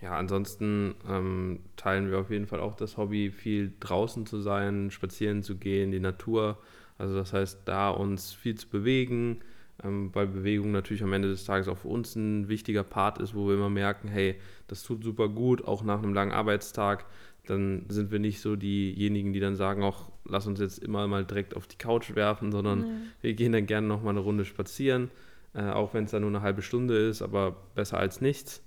Ja, 0.02 0.16
ansonsten 0.16 0.94
ähm, 1.08 1.60
teilen 1.76 2.10
wir 2.10 2.18
auf 2.18 2.30
jeden 2.30 2.46
Fall 2.46 2.60
auch 2.60 2.74
das 2.74 2.96
Hobby, 2.96 3.30
viel 3.30 3.72
draußen 3.80 4.24
zu 4.24 4.40
sein, 4.40 4.90
spazieren 4.90 5.42
zu 5.42 5.56
gehen, 5.56 5.92
die 5.92 6.00
Natur 6.00 6.58
Also 6.96 7.14
das 7.16 7.32
heißt, 7.32 7.60
da 7.66 7.90
uns 7.90 8.32
viel 8.32 8.54
zu 8.54 8.68
bewegen, 8.68 9.40
ähm, 9.84 10.10
weil 10.14 10.26
Bewegung 10.26 10.72
natürlich 10.72 11.02
am 11.02 11.12
Ende 11.12 11.28
des 11.28 11.44
Tages 11.44 11.68
auch 11.68 11.78
für 11.78 11.88
uns 11.88 12.16
ein 12.16 12.48
wichtiger 12.48 12.82
Part 12.82 13.18
ist, 13.18 13.34
wo 13.34 13.46
wir 13.46 13.54
immer 13.54 13.68
merken, 13.68 14.08
hey, 14.08 14.36
das 14.68 14.82
tut 14.82 15.04
super 15.04 15.28
gut, 15.28 15.64
auch 15.66 15.82
nach 15.82 15.98
einem 15.98 16.14
langen 16.14 16.32
Arbeitstag. 16.32 17.04
Dann 17.46 17.84
sind 17.88 18.10
wir 18.10 18.20
nicht 18.20 18.40
so 18.40 18.56
diejenigen, 18.56 19.32
die 19.34 19.40
dann 19.40 19.56
sagen, 19.56 19.82
auch 19.82 20.10
lass 20.24 20.46
uns 20.46 20.60
jetzt 20.60 20.78
immer 20.82 21.06
mal 21.08 21.24
direkt 21.24 21.56
auf 21.56 21.66
die 21.66 21.78
Couch 21.78 22.14
werfen, 22.14 22.52
sondern 22.52 22.80
nee. 22.80 23.06
wir 23.22 23.34
gehen 23.34 23.52
dann 23.52 23.66
gerne 23.66 23.86
noch 23.86 24.02
mal 24.02 24.10
eine 24.10 24.20
Runde 24.20 24.46
spazieren, 24.46 25.10
äh, 25.52 25.68
auch 25.68 25.92
wenn 25.92 26.04
es 26.04 26.10
dann 26.10 26.22
nur 26.22 26.30
eine 26.30 26.42
halbe 26.42 26.62
Stunde 26.62 26.96
ist, 26.96 27.20
aber 27.20 27.56
besser 27.74 27.98
als 27.98 28.20
nichts. 28.20 28.62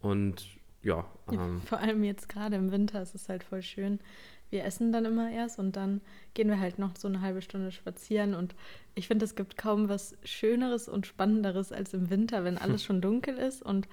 Und 0.00 0.57
ja. 0.88 1.04
Ähm, 1.30 1.60
Vor 1.66 1.78
allem 1.78 2.02
jetzt 2.02 2.28
gerade 2.28 2.56
im 2.56 2.72
Winter 2.72 3.00
ist 3.02 3.14
es 3.14 3.28
halt 3.28 3.44
voll 3.44 3.62
schön. 3.62 4.00
Wir 4.50 4.64
essen 4.64 4.92
dann 4.92 5.04
immer 5.04 5.30
erst 5.30 5.58
und 5.58 5.76
dann 5.76 6.00
gehen 6.32 6.48
wir 6.48 6.58
halt 6.58 6.78
noch 6.78 6.96
so 6.96 7.06
eine 7.06 7.20
halbe 7.20 7.42
Stunde 7.42 7.70
spazieren. 7.70 8.34
Und 8.34 8.54
ich 8.94 9.06
finde, 9.06 9.26
es 9.26 9.36
gibt 9.36 9.58
kaum 9.58 9.90
was 9.90 10.16
Schöneres 10.24 10.88
und 10.88 11.06
Spannenderes 11.06 11.70
als 11.70 11.92
im 11.92 12.08
Winter, 12.08 12.44
wenn 12.44 12.58
alles 12.58 12.82
schon 12.84 13.00
dunkel 13.00 13.36
ist 13.36 13.62
und 13.62 13.88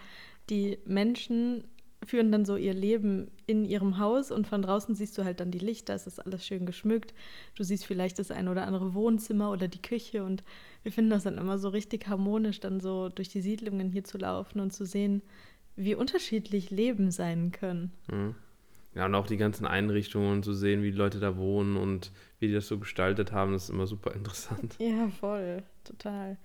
die 0.50 0.80
Menschen 0.86 1.66
führen 2.04 2.32
dann 2.32 2.46
so 2.46 2.56
ihr 2.56 2.74
Leben 2.74 3.32
in 3.48 3.66
ihrem 3.66 3.98
Haus 3.98 4.32
und 4.32 4.48
von 4.48 4.62
draußen 4.62 4.96
siehst 4.96 5.18
du 5.18 5.24
halt 5.24 5.40
dann 5.40 5.50
die 5.50 5.60
Lichter, 5.60 5.96
es 5.96 6.06
ist 6.08 6.20
alles 6.20 6.46
schön 6.46 6.66
geschmückt. 6.66 7.14
Du 7.56 7.64
siehst 7.64 7.86
vielleicht 7.86 8.20
das 8.20 8.32
ein 8.32 8.48
oder 8.48 8.68
andere 8.68 8.94
Wohnzimmer 8.94 9.52
oder 9.52 9.68
die 9.68 9.82
Küche 9.82 10.24
und 10.24 10.44
wir 10.84 10.92
finden 10.92 11.10
das 11.10 11.24
dann 11.24 11.38
immer 11.38 11.58
so 11.58 11.70
richtig 11.70 12.08
harmonisch, 12.08 12.60
dann 12.60 12.80
so 12.80 13.10
durch 13.10 13.30
die 13.30 13.42
Siedlungen 13.42 13.90
hier 13.90 14.04
zu 14.04 14.18
laufen 14.18 14.60
und 14.60 14.72
zu 14.72 14.86
sehen, 14.86 15.24
wie 15.76 15.96
unterschiedlich 15.96 16.72
Leben 16.72 17.12
sein 17.12 17.52
können. 17.52 17.92
Mhm. 18.12 18.36
Ja, 18.96 19.06
und 19.06 19.16
auch 19.16 19.28
die 19.28 19.38
ganzen 19.38 19.68
Einrichtungen 19.68 20.42
zu 20.42 20.54
sehen, 20.54 20.82
wie 20.82 20.92
die 20.92 20.98
Leute 20.98 21.20
da 21.20 21.36
wohnen 21.38 21.76
und 21.76 22.12
wie 22.40 22.48
die 22.48 22.54
das 22.54 22.68
so 22.68 22.80
gestaltet 22.80 23.34
haben, 23.34 23.52
das 23.52 23.66
ist 23.66 23.70
immer 23.70 23.88
super 23.88 24.14
interessant. 24.16 24.76
Ja, 24.80 25.10
voll, 25.10 25.64
total. 25.84 26.38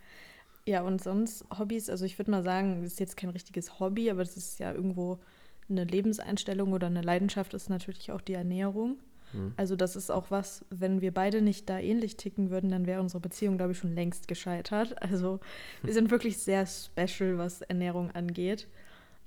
Ja, 0.66 0.82
und 0.82 1.02
sonst 1.02 1.44
Hobbys, 1.56 1.88
also 1.88 2.04
ich 2.04 2.18
würde 2.18 2.30
mal 2.30 2.42
sagen, 2.42 2.82
das 2.82 2.92
ist 2.92 3.00
jetzt 3.00 3.16
kein 3.16 3.30
richtiges 3.30 3.78
Hobby, 3.78 4.10
aber 4.10 4.20
das 4.20 4.36
ist 4.36 4.58
ja 4.58 4.72
irgendwo 4.72 5.20
eine 5.68 5.84
Lebenseinstellung 5.84 6.72
oder 6.72 6.88
eine 6.88 7.02
Leidenschaft, 7.02 7.54
ist 7.54 7.70
natürlich 7.70 8.10
auch 8.10 8.20
die 8.20 8.34
Ernährung. 8.34 8.98
Mhm. 9.32 9.54
Also 9.56 9.76
das 9.76 9.94
ist 9.94 10.10
auch 10.10 10.30
was, 10.30 10.64
wenn 10.70 11.00
wir 11.00 11.14
beide 11.14 11.42
nicht 11.42 11.70
da 11.70 11.78
ähnlich 11.78 12.16
ticken 12.16 12.50
würden, 12.50 12.70
dann 12.70 12.86
wäre 12.86 13.00
unsere 13.00 13.20
Beziehung, 13.20 13.56
glaube 13.56 13.72
ich, 13.72 13.78
schon 13.78 13.94
längst 13.94 14.26
gescheitert. 14.26 15.00
Also 15.00 15.38
wir 15.82 15.92
sind 15.92 16.10
wirklich 16.10 16.38
sehr 16.38 16.66
special, 16.66 17.38
was 17.38 17.62
Ernährung 17.62 18.10
angeht. 18.10 18.66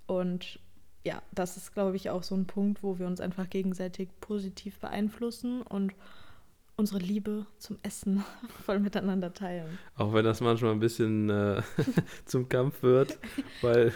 Und 0.06 0.60
ja, 1.04 1.22
das 1.32 1.58
ist, 1.58 1.74
glaube 1.74 1.96
ich, 1.96 2.10
auch 2.10 2.24
so 2.24 2.36
ein 2.36 2.46
Punkt, 2.46 2.84
wo 2.84 3.00
wir 3.00 3.08
uns 3.08 3.20
einfach 3.20 3.50
gegenseitig 3.50 4.10
positiv 4.22 4.80
beeinflussen 4.80 5.62
und 5.62 5.94
unsere 6.76 7.00
Liebe 7.00 7.46
zum 7.60 7.78
Essen 7.84 8.24
voll 8.66 8.80
miteinander 8.80 9.34
teilen. 9.34 9.78
Auch 9.96 10.14
wenn 10.14 10.26
das 10.26 10.42
manchmal 10.42 10.72
ein 10.72 10.80
bisschen 10.80 11.30
äh, 11.30 11.62
zum 12.26 12.50
Kampf 12.50 12.82
wird, 12.82 13.20
weil 13.62 13.94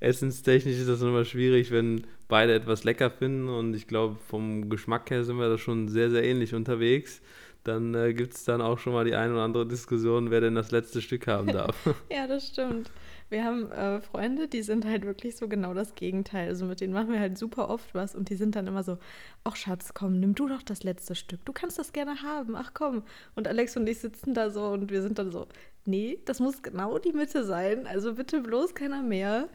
essenstechnisch 0.00 0.76
ist 0.76 0.88
das 0.88 1.02
immer 1.02 1.24
schwierig, 1.24 1.70
wenn 1.70 2.06
beide 2.26 2.54
etwas 2.54 2.84
lecker 2.84 3.10
finden 3.10 3.48
und 3.48 3.74
ich 3.74 3.86
glaube, 3.86 4.16
vom 4.28 4.68
Geschmack 4.70 5.10
her 5.10 5.24
sind 5.24 5.36
wir 5.36 5.48
da 5.48 5.58
schon 5.58 5.88
sehr, 5.88 6.10
sehr 6.10 6.24
ähnlich 6.24 6.54
unterwegs. 6.54 7.20
Dann 7.64 7.94
äh, 7.94 8.12
gibt 8.12 8.34
es 8.34 8.44
dann 8.44 8.60
auch 8.60 8.78
schon 8.78 8.92
mal 8.92 9.06
die 9.06 9.14
eine 9.14 9.32
oder 9.32 9.42
andere 9.42 9.66
Diskussion, 9.66 10.30
wer 10.30 10.42
denn 10.42 10.54
das 10.54 10.70
letzte 10.70 11.00
Stück 11.00 11.26
haben 11.26 11.48
darf. 11.48 11.74
ja, 12.10 12.26
das 12.26 12.48
stimmt. 12.48 12.90
Wir 13.30 13.42
haben 13.42 13.72
äh, 13.72 14.00
Freunde, 14.02 14.48
die 14.48 14.62
sind 14.62 14.84
halt 14.84 15.06
wirklich 15.06 15.36
so 15.36 15.48
genau 15.48 15.72
das 15.72 15.94
Gegenteil. 15.94 16.48
Also 16.48 16.66
mit 16.66 16.82
denen 16.82 16.92
machen 16.92 17.10
wir 17.10 17.18
halt 17.18 17.38
super 17.38 17.70
oft 17.70 17.94
was 17.94 18.14
und 18.14 18.28
die 18.28 18.36
sind 18.36 18.54
dann 18.54 18.66
immer 18.66 18.82
so, 18.82 18.98
ach 19.44 19.56
Schatz, 19.56 19.94
komm, 19.94 20.20
nimm 20.20 20.34
du 20.34 20.46
doch 20.46 20.62
das 20.62 20.84
letzte 20.84 21.14
Stück. 21.14 21.42
Du 21.46 21.54
kannst 21.54 21.78
das 21.78 21.92
gerne 21.94 22.22
haben. 22.22 22.54
Ach 22.54 22.72
komm. 22.74 23.02
Und 23.34 23.48
Alex 23.48 23.76
und 23.78 23.88
ich 23.88 23.98
sitzen 23.98 24.34
da 24.34 24.50
so 24.50 24.66
und 24.66 24.90
wir 24.90 25.00
sind 25.00 25.18
dann 25.18 25.32
so, 25.32 25.46
nee, 25.86 26.18
das 26.26 26.40
muss 26.40 26.62
genau 26.62 26.98
die 26.98 27.12
Mitte 27.12 27.44
sein. 27.44 27.86
Also 27.86 28.14
bitte 28.14 28.42
bloß 28.42 28.74
keiner 28.74 29.02
mehr. 29.02 29.48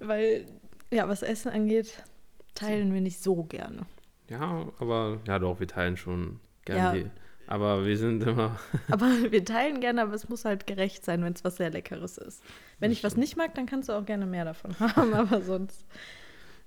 Weil, 0.00 0.46
ja, 0.90 1.06
was 1.06 1.22
Essen 1.22 1.52
angeht, 1.52 2.02
teilen 2.54 2.94
wir 2.94 3.02
nicht 3.02 3.22
so 3.22 3.44
gerne. 3.44 3.82
Ja, 4.30 4.68
aber 4.78 5.20
ja 5.26 5.38
doch, 5.38 5.60
wir 5.60 5.68
teilen 5.68 5.98
schon 5.98 6.40
gerne 6.64 6.98
ja. 6.98 7.04
die 7.04 7.10
aber 7.52 7.84
wir 7.84 7.98
sind 7.98 8.22
immer. 8.22 8.58
aber 8.90 9.10
wir 9.30 9.44
teilen 9.44 9.80
gerne, 9.80 10.00
aber 10.00 10.14
es 10.14 10.26
muss 10.26 10.46
halt 10.46 10.66
gerecht 10.66 11.04
sein, 11.04 11.22
wenn 11.22 11.34
es 11.34 11.44
was 11.44 11.56
sehr 11.56 11.68
Leckeres 11.68 12.16
ist. 12.16 12.42
Wenn 12.80 12.90
das 12.90 12.98
ich 12.98 13.04
was 13.04 13.18
nicht 13.18 13.36
mag, 13.36 13.54
dann 13.54 13.66
kannst 13.66 13.90
du 13.90 13.92
auch 13.92 14.06
gerne 14.06 14.24
mehr 14.24 14.46
davon 14.46 14.74
haben, 14.80 15.12
aber 15.12 15.42
sonst. 15.42 15.84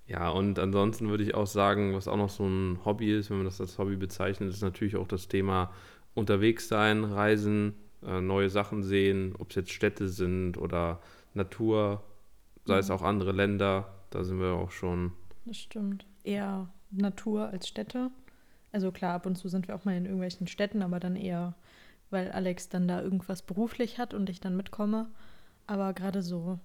Ja, 0.05 0.29
und 0.29 0.59
ansonsten 0.59 1.09
würde 1.09 1.23
ich 1.23 1.33
auch 1.33 1.47
sagen, 1.47 1.95
was 1.95 2.07
auch 2.07 2.17
noch 2.17 2.29
so 2.29 2.45
ein 2.45 2.85
Hobby 2.85 3.11
ist, 3.11 3.31
wenn 3.31 3.37
man 3.37 3.47
das 3.47 3.59
als 3.59 3.79
Hobby 3.79 3.95
bezeichnet, 3.95 4.51
ist 4.51 4.61
natürlich 4.61 4.95
auch 4.95 5.07
das 5.07 5.27
Thema 5.27 5.73
unterwegs 6.13 6.67
sein, 6.67 7.03
reisen, 7.03 7.73
äh, 8.05 8.21
neue 8.21 8.51
Sachen 8.51 8.83
sehen, 8.83 9.33
ob 9.39 9.49
es 9.49 9.55
jetzt 9.55 9.71
Städte 9.71 10.07
sind 10.07 10.59
oder 10.59 11.01
Natur, 11.33 12.03
sei 12.65 12.75
mhm. 12.75 12.79
es 12.81 12.91
auch 12.91 13.01
andere 13.01 13.31
Länder, 13.31 13.91
da 14.11 14.23
sind 14.23 14.39
wir 14.39 14.53
auch 14.53 14.69
schon. 14.69 15.13
Das 15.45 15.57
stimmt. 15.57 16.05
Eher 16.23 16.69
Natur 16.91 17.49
als 17.49 17.67
Städte. 17.67 18.11
Also 18.75 18.91
klar, 18.91 19.13
ab 19.13 19.25
und 19.25 19.37
zu 19.37 19.47
sind 19.47 19.69
wir 19.69 19.75
auch 19.77 19.85
mal 19.85 19.95
in 19.95 20.03
irgendwelchen 20.03 20.47
Städten, 20.47 20.81
aber 20.81 20.99
dann 20.99 21.15
eher, 21.15 21.55
weil 22.09 22.29
Alex 22.33 22.67
dann 22.67 22.89
da 22.89 23.01
irgendwas 23.01 23.41
beruflich 23.41 23.99
hat 23.99 24.13
und 24.13 24.29
ich 24.29 24.41
dann 24.41 24.57
mitkomme. 24.57 25.07
Aber 25.65 25.93
gerade 25.93 26.21
so, 26.21 26.59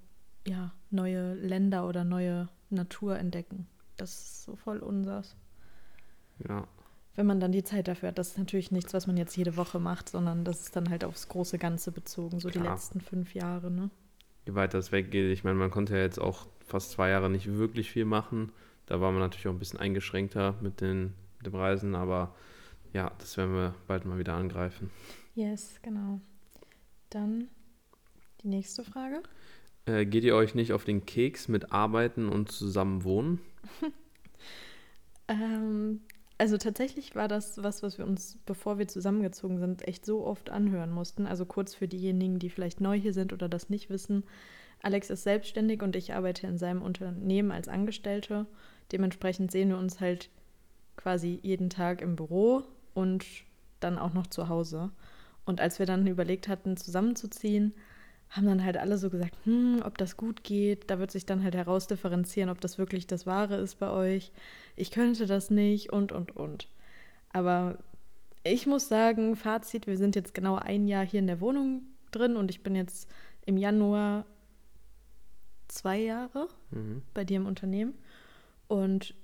ja, 0.45 0.73
neue 0.91 1.35
Länder 1.35 1.87
oder 1.87 2.03
neue 2.03 2.49
Natur 2.69 3.17
entdecken, 3.17 3.69
das 3.97 4.11
ist 4.11 4.43
so 4.43 4.57
voll 4.57 4.79
unsers. 4.79 5.37
Ja. 6.49 6.67
Wenn 7.15 7.27
man 7.27 7.39
dann 7.39 7.53
die 7.53 7.63
Zeit 7.63 7.87
dafür 7.87 8.09
hat, 8.09 8.19
das 8.19 8.31
ist 8.31 8.39
natürlich 8.39 8.73
nichts, 8.73 8.93
was 8.93 9.07
man 9.07 9.17
jetzt 9.17 9.37
jede 9.37 9.57
Woche 9.57 9.79
macht, 9.79 10.09
sondern 10.09 10.45
das 10.45 10.63
ist 10.63 10.75
dann 10.75 10.91
halt 10.91 11.05
aufs 11.05 11.29
große 11.29 11.59
Ganze 11.59 11.93
bezogen, 11.93 12.41
so 12.41 12.49
Klar. 12.49 12.65
die 12.65 12.71
letzten 12.71 13.01
fünf 13.01 13.35
Jahre, 13.35 13.71
ne? 13.71 13.89
Je 14.47 14.57
weiter 14.57 14.81
es 14.81 14.91
weggeht, 14.91 15.33
ich 15.33 15.45
meine, 15.45 15.61
man 15.61 15.71
konnte 15.71 15.95
ja 15.95 16.03
jetzt 16.03 16.19
auch 16.19 16.49
fast 16.59 16.91
zwei 16.91 17.11
Jahre 17.11 17.31
nicht 17.31 17.55
wirklich 17.55 17.89
viel 17.89 18.05
machen. 18.05 18.51
Da 18.87 19.01
war 19.01 19.13
man 19.13 19.21
natürlich 19.21 19.47
auch 19.47 19.53
ein 19.53 19.61
bisschen 19.61 19.79
eingeschränkter 19.79 20.57
mit 20.61 20.81
den 20.81 21.15
mit 21.41 21.53
dem 21.53 21.59
Reisen, 21.59 21.95
aber 21.95 22.35
ja, 22.93 23.13
das 23.19 23.37
werden 23.37 23.55
wir 23.55 23.75
bald 23.87 24.05
mal 24.05 24.19
wieder 24.19 24.35
angreifen. 24.35 24.91
Yes, 25.35 25.81
genau. 25.83 26.21
Dann 27.09 27.49
die 28.43 28.49
nächste 28.49 28.85
Frage. 28.85 29.23
Äh, 29.87 30.07
geht 30.07 30.25
ihr 30.25 30.35
euch 30.35 30.55
nicht 30.55 30.73
auf 30.73 30.85
den 30.85 31.07
Keks 31.07 31.49
mit 31.49 31.73
Arbeiten 31.73 32.29
und 32.29 32.53
zusammen 32.53 33.05
wohnen? 33.05 33.41
ähm, 35.29 36.03
also 36.37 36.59
tatsächlich 36.59 37.15
war 37.15 37.29
das 37.29 37.63
was, 37.63 37.83
was 37.83 37.99
wir 37.99 38.07
uns, 38.07 38.39
bevor 38.47 38.79
wir 38.79 38.89
zusammengezogen 38.89 39.59
sind, 39.59 39.87
echt 39.87 40.05
so 40.05 40.27
oft 40.27 40.51
anhören 40.51 40.91
mussten. 40.91 41.27
Also 41.27 41.47
kurz 41.47 41.75
für 41.75 41.89
diejenigen, 41.89 42.39
die 42.39 42.51
vielleicht 42.51 42.81
neu 42.81 42.99
hier 42.99 43.15
sind 43.15 43.33
oder 43.33 43.49
das 43.49 43.71
nicht 43.71 43.91
wissen. 43.91 44.25
Alex 44.83 45.11
ist 45.11 45.23
selbstständig 45.23 45.83
und 45.83 45.97
ich 45.97 46.15
arbeite 46.15 46.47
in 46.47 46.59
seinem 46.59 46.83
Unternehmen 46.83 47.51
als 47.51 47.69
Angestellte. 47.69 48.47
Dementsprechend 48.93 49.51
sehen 49.51 49.69
wir 49.69 49.79
uns 49.79 50.01
halt 50.01 50.31
quasi 51.01 51.41
jeden 51.43 51.71
Tag 51.71 52.03
im 52.03 52.17
Büro 52.17 52.65
und 52.95 53.25
dann 53.81 53.99
auch 53.99 54.13
noch 54.13 54.27
zu 54.27 54.49
Hause. 54.49 54.91
Und 55.45 55.61
als 55.61 55.79
wir 55.79 55.87
dann 55.87 56.07
überlegt 56.07 56.49
hatten, 56.49 56.77
zusammenzuziehen, 56.77 57.75
haben 58.29 58.47
dann 58.47 58.65
halt 58.65 58.77
alle 58.77 58.97
so 58.99 59.11
gesagt, 59.11 59.35
hm, 59.45 59.83
ob 59.85 59.99
das 59.99 60.17
gut 60.17 60.45
geht. 60.45 60.91
Da 60.91 60.99
wird 60.99 61.11
sich 61.11 61.27
dann 61.27 61.43
halt 61.43 61.55
herausdifferenzieren, 61.55 62.51
ob 62.51 62.61
das 62.61 62.79
wirklich 62.79 63.07
das 63.07 63.27
Wahre 63.27 63.57
ist 63.57 63.81
bei 63.81 63.91
euch. 63.91 64.31
Ich 64.77 64.91
könnte 64.91 65.27
das 65.27 65.51
nicht 65.51 65.93
und, 65.93 66.13
und, 66.13 66.37
und. 66.37 66.69
Aber 67.33 67.79
ich 68.45 68.67
muss 68.67 68.89
sagen, 68.89 69.35
Fazit, 69.35 69.87
wir 69.87 69.97
sind 69.97 70.15
jetzt 70.15 70.35
genau 70.35 70.57
ein 70.57 70.87
Jahr 70.87 71.05
hier 71.05 71.21
in 71.21 71.27
der 71.27 71.41
Wohnung 71.41 71.83
drin 72.13 72.37
und 72.37 72.51
ich 72.51 72.63
bin 72.63 72.77
jetzt 72.77 73.11
im 73.47 73.57
Januar 73.57 74.25
zwei 75.69 75.99
Jahre 75.99 76.49
mhm. 76.71 77.03
bei 77.15 77.25
dir 77.25 77.39
im 77.39 77.47
Unternehmen. 77.47 77.95
Und 78.69 79.15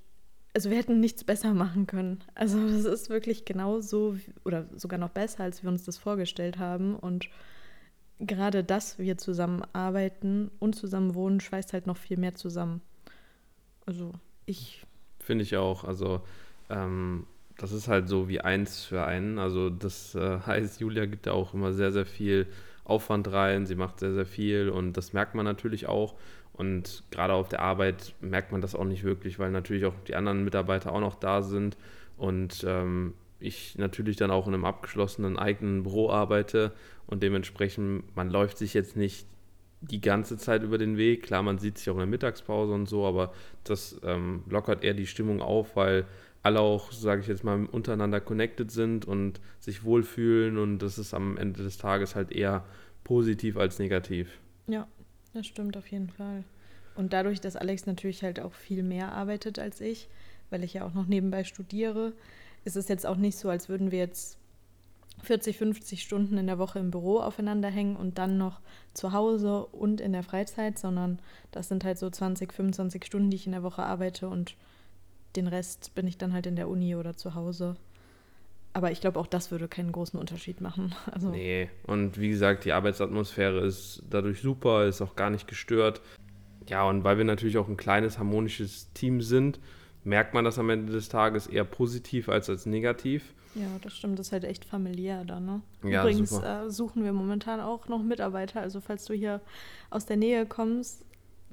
also 0.56 0.70
wir 0.70 0.78
hätten 0.78 1.00
nichts 1.00 1.22
besser 1.22 1.52
machen 1.52 1.86
können. 1.86 2.24
Also 2.34 2.58
das 2.66 2.86
ist 2.86 3.10
wirklich 3.10 3.44
genau 3.44 3.82
so 3.82 4.16
oder 4.42 4.64
sogar 4.74 4.98
noch 4.98 5.10
besser, 5.10 5.44
als 5.44 5.62
wir 5.62 5.68
uns 5.68 5.84
das 5.84 5.98
vorgestellt 5.98 6.58
haben. 6.58 6.96
Und 6.96 7.28
gerade, 8.20 8.64
dass 8.64 8.98
wir 8.98 9.18
zusammen 9.18 9.62
arbeiten 9.74 10.50
und 10.58 10.74
zusammen 10.74 11.14
wohnen, 11.14 11.40
schweißt 11.40 11.74
halt 11.74 11.86
noch 11.86 11.98
viel 11.98 12.16
mehr 12.16 12.36
zusammen. 12.36 12.80
Also 13.84 14.12
ich. 14.46 14.86
Finde 15.20 15.44
ich 15.44 15.58
auch. 15.58 15.84
Also 15.84 16.22
ähm, 16.70 17.26
das 17.58 17.72
ist 17.72 17.88
halt 17.88 18.08
so 18.08 18.30
wie 18.30 18.40
eins 18.40 18.82
für 18.82 19.04
einen. 19.04 19.38
Also 19.38 19.68
das 19.68 20.14
äh, 20.14 20.38
heißt, 20.46 20.80
Julia 20.80 21.04
gibt 21.04 21.26
da 21.26 21.32
auch 21.32 21.52
immer 21.52 21.74
sehr, 21.74 21.92
sehr 21.92 22.06
viel 22.06 22.46
Aufwand 22.82 23.30
rein. 23.30 23.66
Sie 23.66 23.74
macht 23.74 24.00
sehr, 24.00 24.14
sehr 24.14 24.24
viel 24.24 24.70
und 24.70 24.94
das 24.94 25.12
merkt 25.12 25.34
man 25.34 25.44
natürlich 25.44 25.86
auch. 25.86 26.14
Und 26.56 27.04
gerade 27.10 27.34
auf 27.34 27.48
der 27.48 27.60
Arbeit 27.60 28.14
merkt 28.20 28.50
man 28.50 28.60
das 28.60 28.74
auch 28.74 28.84
nicht 28.84 29.04
wirklich, 29.04 29.38
weil 29.38 29.50
natürlich 29.50 29.84
auch 29.84 29.94
die 30.06 30.14
anderen 30.14 30.42
Mitarbeiter 30.42 30.92
auch 30.92 31.00
noch 31.00 31.16
da 31.16 31.42
sind 31.42 31.76
und 32.16 32.64
ähm, 32.66 33.12
ich 33.38 33.76
natürlich 33.76 34.16
dann 34.16 34.30
auch 34.30 34.46
in 34.46 34.54
einem 34.54 34.64
abgeschlossenen 34.64 35.38
eigenen 35.38 35.82
Büro 35.82 36.10
arbeite 36.10 36.72
und 37.06 37.22
dementsprechend, 37.22 38.16
man 38.16 38.30
läuft 38.30 38.56
sich 38.56 38.72
jetzt 38.72 38.96
nicht 38.96 39.26
die 39.82 40.00
ganze 40.00 40.38
Zeit 40.38 40.62
über 40.62 40.78
den 40.78 40.96
Weg. 40.96 41.24
Klar, 41.24 41.42
man 41.42 41.58
sieht 41.58 41.76
sich 41.76 41.90
auch 41.90 41.94
in 41.94 42.00
der 42.00 42.06
Mittagspause 42.06 42.72
und 42.72 42.86
so, 42.86 43.04
aber 43.04 43.32
das 43.64 44.00
ähm, 44.02 44.42
lockert 44.48 44.82
eher 44.82 44.94
die 44.94 45.06
Stimmung 45.06 45.42
auf, 45.42 45.76
weil 45.76 46.06
alle 46.42 46.60
auch, 46.60 46.92
sage 46.92 47.20
ich 47.20 47.26
jetzt 47.26 47.44
mal, 47.44 47.66
untereinander 47.66 48.20
connected 48.20 48.70
sind 48.70 49.04
und 49.04 49.40
sich 49.60 49.84
wohlfühlen 49.84 50.56
und 50.58 50.78
das 50.78 50.96
ist 50.96 51.12
am 51.12 51.36
Ende 51.36 51.62
des 51.62 51.76
Tages 51.76 52.14
halt 52.14 52.32
eher 52.32 52.64
positiv 53.04 53.56
als 53.56 53.78
negativ. 53.78 54.38
Ja, 54.66 54.86
das 55.36 55.46
stimmt 55.46 55.76
auf 55.76 55.86
jeden 55.88 56.08
Fall. 56.08 56.44
Und 56.94 57.12
dadurch, 57.12 57.40
dass 57.40 57.56
Alex 57.56 57.86
natürlich 57.86 58.22
halt 58.22 58.40
auch 58.40 58.52
viel 58.52 58.82
mehr 58.82 59.12
arbeitet 59.12 59.58
als 59.58 59.80
ich, 59.80 60.08
weil 60.50 60.64
ich 60.64 60.74
ja 60.74 60.86
auch 60.86 60.94
noch 60.94 61.06
nebenbei 61.06 61.44
studiere, 61.44 62.14
ist 62.64 62.76
es 62.76 62.88
jetzt 62.88 63.06
auch 63.06 63.16
nicht 63.16 63.36
so, 63.36 63.50
als 63.50 63.68
würden 63.68 63.90
wir 63.90 63.98
jetzt 63.98 64.38
40, 65.22 65.58
50 65.58 66.02
Stunden 66.02 66.38
in 66.38 66.46
der 66.46 66.58
Woche 66.58 66.78
im 66.78 66.90
Büro 66.90 67.18
aufeinander 67.18 67.68
hängen 67.68 67.96
und 67.96 68.18
dann 68.18 68.38
noch 68.38 68.60
zu 68.94 69.12
Hause 69.12 69.66
und 69.66 70.00
in 70.00 70.12
der 70.12 70.22
Freizeit, 70.22 70.78
sondern 70.78 71.18
das 71.50 71.68
sind 71.68 71.84
halt 71.84 71.98
so 71.98 72.08
20, 72.08 72.52
25 72.52 73.04
Stunden, 73.04 73.30
die 73.30 73.36
ich 73.36 73.46
in 73.46 73.52
der 73.52 73.62
Woche 73.62 73.82
arbeite 73.82 74.28
und 74.28 74.56
den 75.36 75.48
Rest 75.48 75.94
bin 75.94 76.06
ich 76.06 76.18
dann 76.18 76.32
halt 76.32 76.46
in 76.46 76.56
der 76.56 76.68
Uni 76.68 76.96
oder 76.96 77.16
zu 77.16 77.34
Hause. 77.34 77.76
Aber 78.76 78.92
ich 78.92 79.00
glaube, 79.00 79.18
auch 79.18 79.26
das 79.26 79.50
würde 79.50 79.68
keinen 79.68 79.90
großen 79.90 80.20
Unterschied 80.20 80.60
machen. 80.60 80.94
Also 81.10 81.30
nee, 81.30 81.70
und 81.86 82.20
wie 82.20 82.28
gesagt, 82.28 82.66
die 82.66 82.72
Arbeitsatmosphäre 82.72 83.64
ist 83.64 84.02
dadurch 84.10 84.42
super, 84.42 84.84
ist 84.84 85.00
auch 85.00 85.16
gar 85.16 85.30
nicht 85.30 85.48
gestört. 85.48 86.02
Ja, 86.68 86.84
und 86.86 87.02
weil 87.02 87.16
wir 87.16 87.24
natürlich 87.24 87.56
auch 87.56 87.68
ein 87.68 87.78
kleines, 87.78 88.18
harmonisches 88.18 88.92
Team 88.92 89.22
sind, 89.22 89.60
merkt 90.04 90.34
man 90.34 90.44
das 90.44 90.58
am 90.58 90.68
Ende 90.68 90.92
des 90.92 91.08
Tages 91.08 91.46
eher 91.46 91.64
positiv 91.64 92.28
als 92.28 92.50
als 92.50 92.66
negativ. 92.66 93.32
Ja, 93.54 93.66
das 93.80 93.96
stimmt. 93.96 94.18
Das 94.18 94.26
ist 94.26 94.32
halt 94.32 94.44
echt 94.44 94.66
familiär 94.66 95.24
dann, 95.24 95.46
ne? 95.46 95.62
Ja, 95.82 96.02
Übrigens 96.02 96.32
äh, 96.32 96.68
suchen 96.68 97.02
wir 97.02 97.14
momentan 97.14 97.60
auch 97.60 97.88
noch 97.88 98.02
Mitarbeiter. 98.02 98.60
Also 98.60 98.82
falls 98.82 99.06
du 99.06 99.14
hier 99.14 99.40
aus 99.88 100.04
der 100.04 100.18
Nähe 100.18 100.44
kommst, 100.44 101.02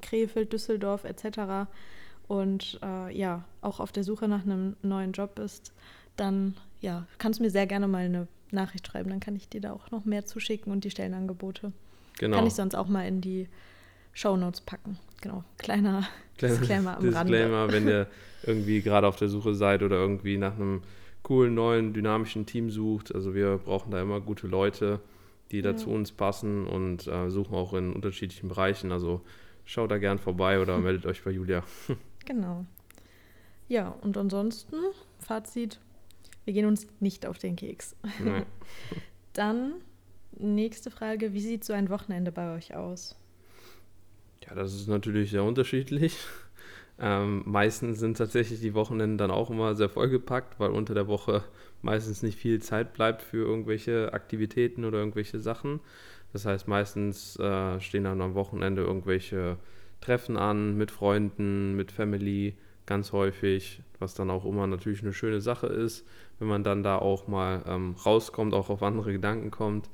Krefeld, 0.02 0.52
Düsseldorf 0.52 1.04
etc. 1.04 1.70
und 2.28 2.78
äh, 2.82 3.16
ja, 3.16 3.44
auch 3.62 3.80
auf 3.80 3.92
der 3.92 4.04
Suche 4.04 4.28
nach 4.28 4.42
einem 4.42 4.76
neuen 4.82 5.12
Job 5.12 5.36
bist, 5.36 5.72
dann 6.16 6.54
ja, 6.80 7.06
kannst 7.18 7.38
du 7.38 7.44
mir 7.44 7.50
sehr 7.50 7.66
gerne 7.66 7.88
mal 7.88 8.04
eine 8.04 8.28
Nachricht 8.50 8.86
schreiben. 8.86 9.10
Dann 9.10 9.20
kann 9.20 9.36
ich 9.36 9.48
dir 9.48 9.60
da 9.60 9.72
auch 9.72 9.90
noch 9.90 10.04
mehr 10.04 10.26
zuschicken 10.26 10.72
und 10.72 10.84
die 10.84 10.90
Stellenangebote. 10.90 11.72
Genau. 12.18 12.36
Kann 12.36 12.46
ich 12.46 12.54
sonst 12.54 12.74
auch 12.74 12.88
mal 12.88 13.06
in 13.06 13.20
die 13.20 13.48
Shownotes 14.12 14.60
packen. 14.60 14.98
Genau, 15.20 15.42
kleiner 15.58 16.06
Disclaimer 16.40 16.96
am 16.96 17.02
Disclaimer, 17.02 17.62
Rande. 17.62 17.74
wenn 17.74 17.88
ihr 17.88 18.06
irgendwie 18.42 18.82
gerade 18.82 19.06
auf 19.06 19.16
der 19.16 19.28
Suche 19.28 19.54
seid 19.54 19.82
oder 19.82 19.96
irgendwie 19.96 20.36
nach 20.36 20.54
einem 20.54 20.82
coolen, 21.22 21.54
neuen, 21.54 21.92
dynamischen 21.94 22.46
Team 22.46 22.70
sucht. 22.70 23.14
Also 23.14 23.34
wir 23.34 23.58
brauchen 23.58 23.90
da 23.90 24.00
immer 24.00 24.20
gute 24.20 24.46
Leute, 24.46 25.00
die 25.50 25.62
da 25.62 25.70
ja. 25.70 25.76
zu 25.76 25.90
uns 25.90 26.12
passen 26.12 26.66
und 26.66 27.06
äh, 27.06 27.30
suchen 27.30 27.54
auch 27.54 27.72
in 27.72 27.92
unterschiedlichen 27.92 28.48
Bereichen. 28.48 28.92
Also 28.92 29.22
schaut 29.64 29.90
da 29.90 29.98
gern 29.98 30.18
vorbei 30.18 30.60
oder 30.60 30.78
meldet 30.78 31.06
euch 31.06 31.24
bei 31.24 31.30
Julia. 31.30 31.62
genau. 32.26 32.66
Ja, 33.66 33.88
und 34.02 34.18
ansonsten, 34.18 34.76
Fazit, 35.18 35.80
wir 36.44 36.52
gehen 36.52 36.66
uns 36.66 36.86
nicht 37.00 37.26
auf 37.26 37.38
den 37.38 37.56
Keks. 37.56 37.96
Dann 39.32 39.74
nächste 40.38 40.90
Frage, 40.90 41.32
wie 41.32 41.40
sieht 41.40 41.64
so 41.64 41.72
ein 41.72 41.88
Wochenende 41.88 42.32
bei 42.32 42.54
euch 42.54 42.74
aus? 42.74 43.16
Ja, 44.46 44.54
das 44.54 44.74
ist 44.74 44.88
natürlich 44.88 45.30
sehr 45.30 45.44
unterschiedlich. 45.44 46.16
Ähm, 46.96 47.42
meistens 47.44 47.98
sind 47.98 48.16
tatsächlich 48.16 48.60
die 48.60 48.74
Wochenenden 48.74 49.18
dann 49.18 49.32
auch 49.32 49.50
immer 49.50 49.74
sehr 49.74 49.88
vollgepackt, 49.88 50.60
weil 50.60 50.70
unter 50.70 50.94
der 50.94 51.08
Woche 51.08 51.42
meistens 51.82 52.22
nicht 52.22 52.38
viel 52.38 52.62
Zeit 52.62 52.94
bleibt 52.94 53.20
für 53.20 53.38
irgendwelche 53.38 54.12
Aktivitäten 54.12 54.84
oder 54.84 54.98
irgendwelche 54.98 55.40
Sachen. 55.40 55.80
Das 56.32 56.46
heißt, 56.46 56.68
meistens 56.68 57.36
äh, 57.40 57.80
stehen 57.80 58.04
dann 58.04 58.20
am 58.20 58.34
Wochenende 58.34 58.82
irgendwelche 58.82 59.56
Treffen 60.00 60.36
an 60.36 60.76
mit 60.76 60.92
Freunden, 60.92 61.74
mit 61.74 61.90
Family, 61.90 62.54
ganz 62.86 63.12
häufig, 63.12 63.82
was 63.98 64.14
dann 64.14 64.30
auch 64.30 64.44
immer 64.44 64.66
natürlich 64.66 65.02
eine 65.02 65.12
schöne 65.12 65.40
Sache 65.40 65.66
ist, 65.66 66.06
wenn 66.38 66.48
man 66.48 66.64
dann 66.64 66.82
da 66.82 66.98
auch 66.98 67.26
mal 67.26 67.62
ähm, 67.66 67.96
rauskommt, 68.04 68.54
auch 68.54 68.70
auf 68.70 68.82
andere 68.82 69.12
Gedanken 69.12 69.50
kommt. 69.50 69.88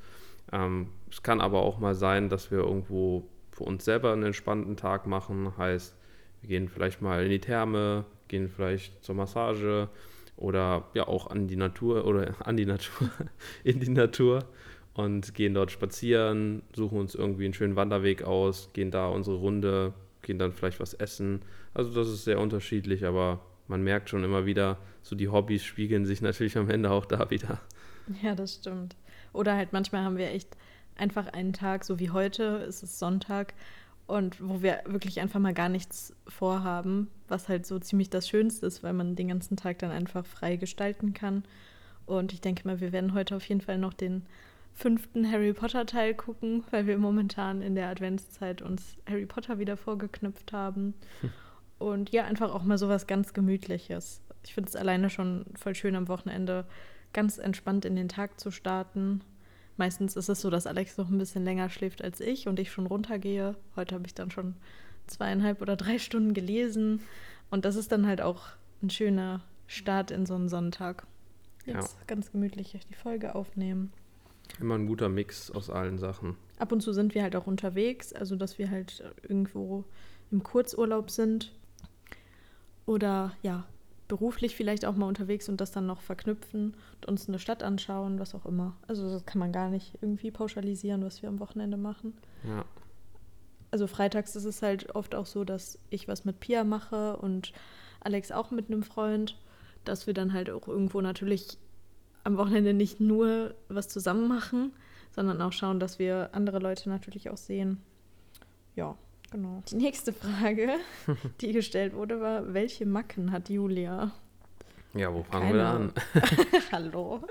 Ähm, 0.53 0.89
es 1.11 1.23
kann 1.23 1.41
aber 1.41 1.61
auch 1.61 1.79
mal 1.79 1.95
sein, 1.95 2.29
dass 2.29 2.51
wir 2.51 2.59
irgendwo 2.59 3.29
für 3.53 3.65
uns 3.65 3.85
selber 3.85 4.13
einen 4.13 4.25
entspannten 4.25 4.77
Tag 4.77 5.07
machen, 5.07 5.57
heißt, 5.57 5.95
wir 6.41 6.49
gehen 6.49 6.69
vielleicht 6.69 7.03
mal 7.03 7.23
in 7.23 7.31
die 7.31 7.41
Therme, 7.41 8.05
gehen 8.29 8.49
vielleicht 8.49 9.05
zur 9.05 9.15
Massage 9.15 9.89
oder 10.37 10.89
ja 10.95 11.07
auch 11.07 11.29
an 11.29 11.47
die 11.47 11.57
Natur 11.57 12.07
oder 12.07 12.35
an 12.47 12.57
die 12.57 12.67
Natur, 12.67 13.11
in 13.65 13.81
die 13.81 13.91
Natur 13.91 14.45
und 14.95 15.35
gehen 15.35 15.55
dort 15.55 15.71
spazieren, 15.71 16.63
suchen 16.75 16.99
uns 16.99 17.15
irgendwie 17.15 17.45
einen 17.45 17.55
schönen 17.55 17.77
Wanderweg 17.77 18.23
aus, 18.23 18.71
gehen 18.73 18.91
da 18.91 19.09
unsere 19.09 19.37
Runde, 19.37 19.93
gehen 20.23 20.39
dann 20.39 20.53
vielleicht 20.53 20.81
was 20.81 20.95
essen. 20.95 21.43
Also 21.75 21.93
das 21.93 22.09
ist 22.09 22.25
sehr 22.25 22.39
unterschiedlich, 22.39 23.05
aber 23.05 23.41
man 23.69 23.83
merkt 23.83 24.11
schon 24.11 24.25
immer 24.25 24.47
wieder, 24.47 24.79
so 25.03 25.17
die 25.17 25.29
Hobbys 25.29 25.65
spiegeln 25.65 26.05
sich 26.05 26.21
natürlich 26.21 26.59
am 26.59 26.71
Ende 26.71 26.91
auch 26.91 27.07
da 27.07 27.31
wieder. 27.31 27.61
Ja, 28.23 28.35
das 28.35 28.55
stimmt. 28.55 28.97
Oder 29.33 29.55
halt 29.55 29.73
manchmal 29.73 30.03
haben 30.03 30.17
wir 30.17 30.31
echt 30.31 30.57
einfach 30.97 31.29
einen 31.29 31.53
Tag, 31.53 31.85
so 31.85 32.01
wie 32.01 32.11
heute, 32.11 32.43
ist 32.67 32.83
es 32.83 32.99
Sonntag, 32.99 33.55
und 34.11 34.41
wo 34.41 34.61
wir 34.61 34.81
wirklich 34.87 35.21
einfach 35.21 35.39
mal 35.39 35.55
gar 35.55 35.69
nichts 35.69 36.13
vorhaben, 36.27 37.09
was 37.29 37.49
halt 37.49 37.65
so 37.65 37.79
ziemlich 37.79 38.11
das 38.11 38.29
Schönste 38.29 38.67
ist, 38.67 38.83
weil 38.83 38.93
man 38.93 39.15
den 39.15 39.29
ganzen 39.29 39.57
Tag 39.57 39.79
dann 39.79 39.93
einfach 39.93 40.27
frei 40.27 40.57
gestalten 40.57 41.15
kann. 41.15 41.45
Und 42.07 42.33
ich 42.33 42.41
denke 42.41 42.67
mal, 42.67 42.81
wir 42.81 42.91
werden 42.91 43.15
heute 43.15 43.37
auf 43.37 43.45
jeden 43.45 43.61
Fall 43.61 43.79
noch 43.79 43.95
den 43.95 44.27
fünften 44.75 45.31
Harry 45.31 45.53
Potter 45.53 45.87
Teil 45.87 46.15
gucken, 46.15 46.65
weil 46.71 46.87
wir 46.87 46.99
momentan 46.99 47.63
in 47.63 47.75
der 47.75 47.89
Adventszeit 47.89 48.63
uns 48.63 48.97
Harry 49.09 49.27
Potter 49.27 49.59
wieder 49.59 49.77
vorgeknüpft 49.77 50.53
haben. 50.53 50.95
Hm. 51.21 51.31
Und 51.79 52.11
ja, 52.11 52.25
einfach 52.25 52.55
auch 52.55 52.63
mal 52.63 52.79
so 52.79 52.89
was 52.89 53.07
ganz 53.07 53.33
Gemütliches. 53.33 54.23
Ich 54.45 54.55
finde 54.55 54.69
es 54.69 54.77
alleine 54.77 55.11
schon 55.11 55.47
voll 55.55 55.75
schön 55.75 55.97
am 55.97 56.09
Wochenende 56.09 56.67
ganz 57.13 57.39
entspannt 57.39 57.85
in 57.85 57.97
den 57.97 58.09
Tag 58.09 58.39
zu 58.39 58.51
starten 58.51 59.23
Meistens 59.81 60.15
ist 60.15 60.29
es 60.29 60.43
so, 60.43 60.51
dass 60.51 60.67
Alex 60.67 60.99
noch 60.99 61.09
ein 61.09 61.17
bisschen 61.17 61.43
länger 61.43 61.71
schläft 61.71 62.05
als 62.05 62.21
ich 62.21 62.47
und 62.47 62.59
ich 62.61 62.71
schon 62.71 62.85
runtergehe. 62.85 63.57
Heute 63.77 63.95
habe 63.95 64.07
ich 64.07 64.13
dann 64.13 64.31
schon 64.31 64.57
zweieinhalb 65.07 65.63
oder 65.63 65.75
drei 65.75 65.99
Stunden 65.99 66.35
gelesen. 66.35 67.01
Und 67.51 67.65
das 67.65 67.77
ist 67.77 67.91
dann 67.91 68.07
halt 68.07 68.21
auch 68.21 68.49
ein 68.83 68.91
schöner 68.91 69.41
Start 69.67 70.11
in 70.11 70.27
so 70.27 70.35
einen 70.35 70.51
Sonntag. 70.51 71.07
Jetzt 71.65 71.97
ja. 71.99 72.05
ganz 72.07 72.31
gemütlich 72.31 72.79
die 72.91 72.95
Folge 72.95 73.35
aufnehmen. 73.35 73.91
Immer 74.59 74.77
ein 74.77 74.87
guter 74.87 75.09
Mix 75.09 75.51
aus 75.51 75.71
allen 75.71 75.99
Sachen. 75.99 76.37
Ab 76.59 76.73
und 76.73 76.81
zu 76.81 76.93
sind 76.93 77.15
wir 77.15 77.23
halt 77.23 77.37
auch 77.37 77.47
unterwegs, 77.47 78.13
also 78.13 78.37
dass 78.37 78.59
wir 78.59 78.71
halt 78.71 79.05
irgendwo 79.23 79.85
im 80.31 80.43
Kurzurlaub 80.43 81.11
sind. 81.11 81.53
Oder 82.87 83.33
ja, 83.43 83.67
beruflich 84.09 84.57
vielleicht 84.57 84.85
auch 84.85 84.97
mal 84.97 85.07
unterwegs 85.07 85.49
und 85.49 85.61
das 85.61 85.71
dann 85.71 85.87
noch 85.87 86.01
verknüpfen 86.01 86.75
und 86.97 87.07
uns 87.07 87.29
eine 87.29 87.39
Stadt 87.39 87.63
anschauen, 87.63 88.19
was 88.19 88.35
auch 88.35 88.45
immer. 88.45 88.77
Also 88.89 89.09
das 89.09 89.25
kann 89.25 89.39
man 89.39 89.53
gar 89.53 89.71
nicht 89.71 89.99
irgendwie 90.03 90.33
pauschalisieren, 90.33 91.05
was 91.05 91.23
wir 91.23 91.29
am 91.29 91.39
Wochenende 91.39 91.77
machen. 91.77 92.15
Ja. 92.43 92.65
Also 93.71 93.87
freitags 93.87 94.35
ist 94.35 94.47
es 94.47 94.63
halt 94.63 94.95
oft 94.97 95.15
auch 95.15 95.27
so, 95.27 95.45
dass 95.45 95.79
ich 95.91 96.09
was 96.09 96.25
mit 96.25 96.41
Pia 96.41 96.65
mache 96.65 97.17
und 97.19 97.53
Alex 98.01 98.33
auch 98.33 98.51
mit 98.51 98.67
einem 98.67 98.83
Freund, 98.83 99.39
dass 99.85 100.09
wir 100.09 100.15
dann 100.15 100.33
halt 100.33 100.51
auch 100.51 100.67
irgendwo 100.67 101.01
natürlich 101.01 101.57
am 102.25 102.37
Wochenende 102.37 102.75
nicht 102.75 103.01
nur 103.01 103.55
was 103.69 103.89
zusammen 103.89 104.29
machen, 104.29 104.73
sondern 105.11 105.41
auch 105.43 105.53
schauen, 105.53 105.81
dass 105.81 105.99
wir 105.99 106.31
andere 106.33 106.59
Leute 106.59 106.89
natürlich 106.89 107.31
auch 107.31 107.37
sehen. 107.37 107.81
Ja, 108.77 108.97
Genau. 109.31 109.63
Die 109.71 109.77
nächste 109.77 110.13
Frage, 110.13 110.79
die 111.41 111.53
gestellt 111.53 111.95
wurde, 111.95 112.21
war: 112.21 112.53
Welche 112.53 112.85
Macken 112.85 113.31
hat 113.31 113.49
Julia? 113.49 114.11
Ja, 114.93 115.15
wo 115.15 115.23
fangen 115.23 115.53
keine. 115.53 115.59
wir 115.59 115.67
an? 115.69 115.93
Hallo? 116.73 117.23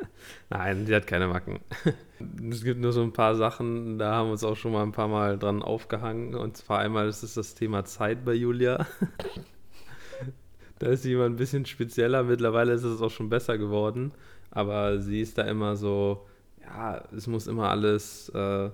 Nein, 0.50 0.86
sie 0.86 0.96
hat 0.96 1.08
keine 1.08 1.28
Macken. 1.28 1.60
Es 2.52 2.66
gibt 2.66 2.82
nur 2.82 2.92
so 2.92 3.02
ein 3.02 3.14
paar 3.14 3.36
Sachen, 3.36 3.98
da 3.98 4.14
haben 4.14 4.28
wir 4.28 4.32
uns 4.34 4.44
auch 4.44 4.58
schon 4.58 4.74
mal 4.74 4.84
ein 4.84 4.92
paar 4.92 5.08
Mal 5.08 5.40
dran 5.40 5.62
aufgehangen. 5.62 6.36
Und 6.36 6.58
zwar 6.58 6.80
einmal 6.80 7.08
ist 7.08 7.24
es 7.24 7.34
das 7.34 7.56
Thema 7.56 7.86
Zeit 7.86 8.26
bei 8.26 8.34
Julia. 8.34 8.86
da 10.80 10.88
ist 10.88 11.04
sie 11.04 11.14
immer 11.14 11.26
ein 11.26 11.38
bisschen 11.38 11.66
spezieller. 11.66 12.24
Mittlerweile 12.24 12.74
ist 12.74 12.84
es 12.84 13.02
auch 13.02 13.10
schon 13.10 13.30
besser 13.30 13.58
geworden. 13.58 14.12
Aber 14.52 15.00
sie 15.00 15.22
ist 15.22 15.38
da 15.38 15.44
immer 15.44 15.76
so, 15.76 16.26
ja, 16.62 17.04
es 17.16 17.28
muss 17.28 17.48
immer 17.48 17.70
alles. 17.70 18.30
Äh, 18.30 18.70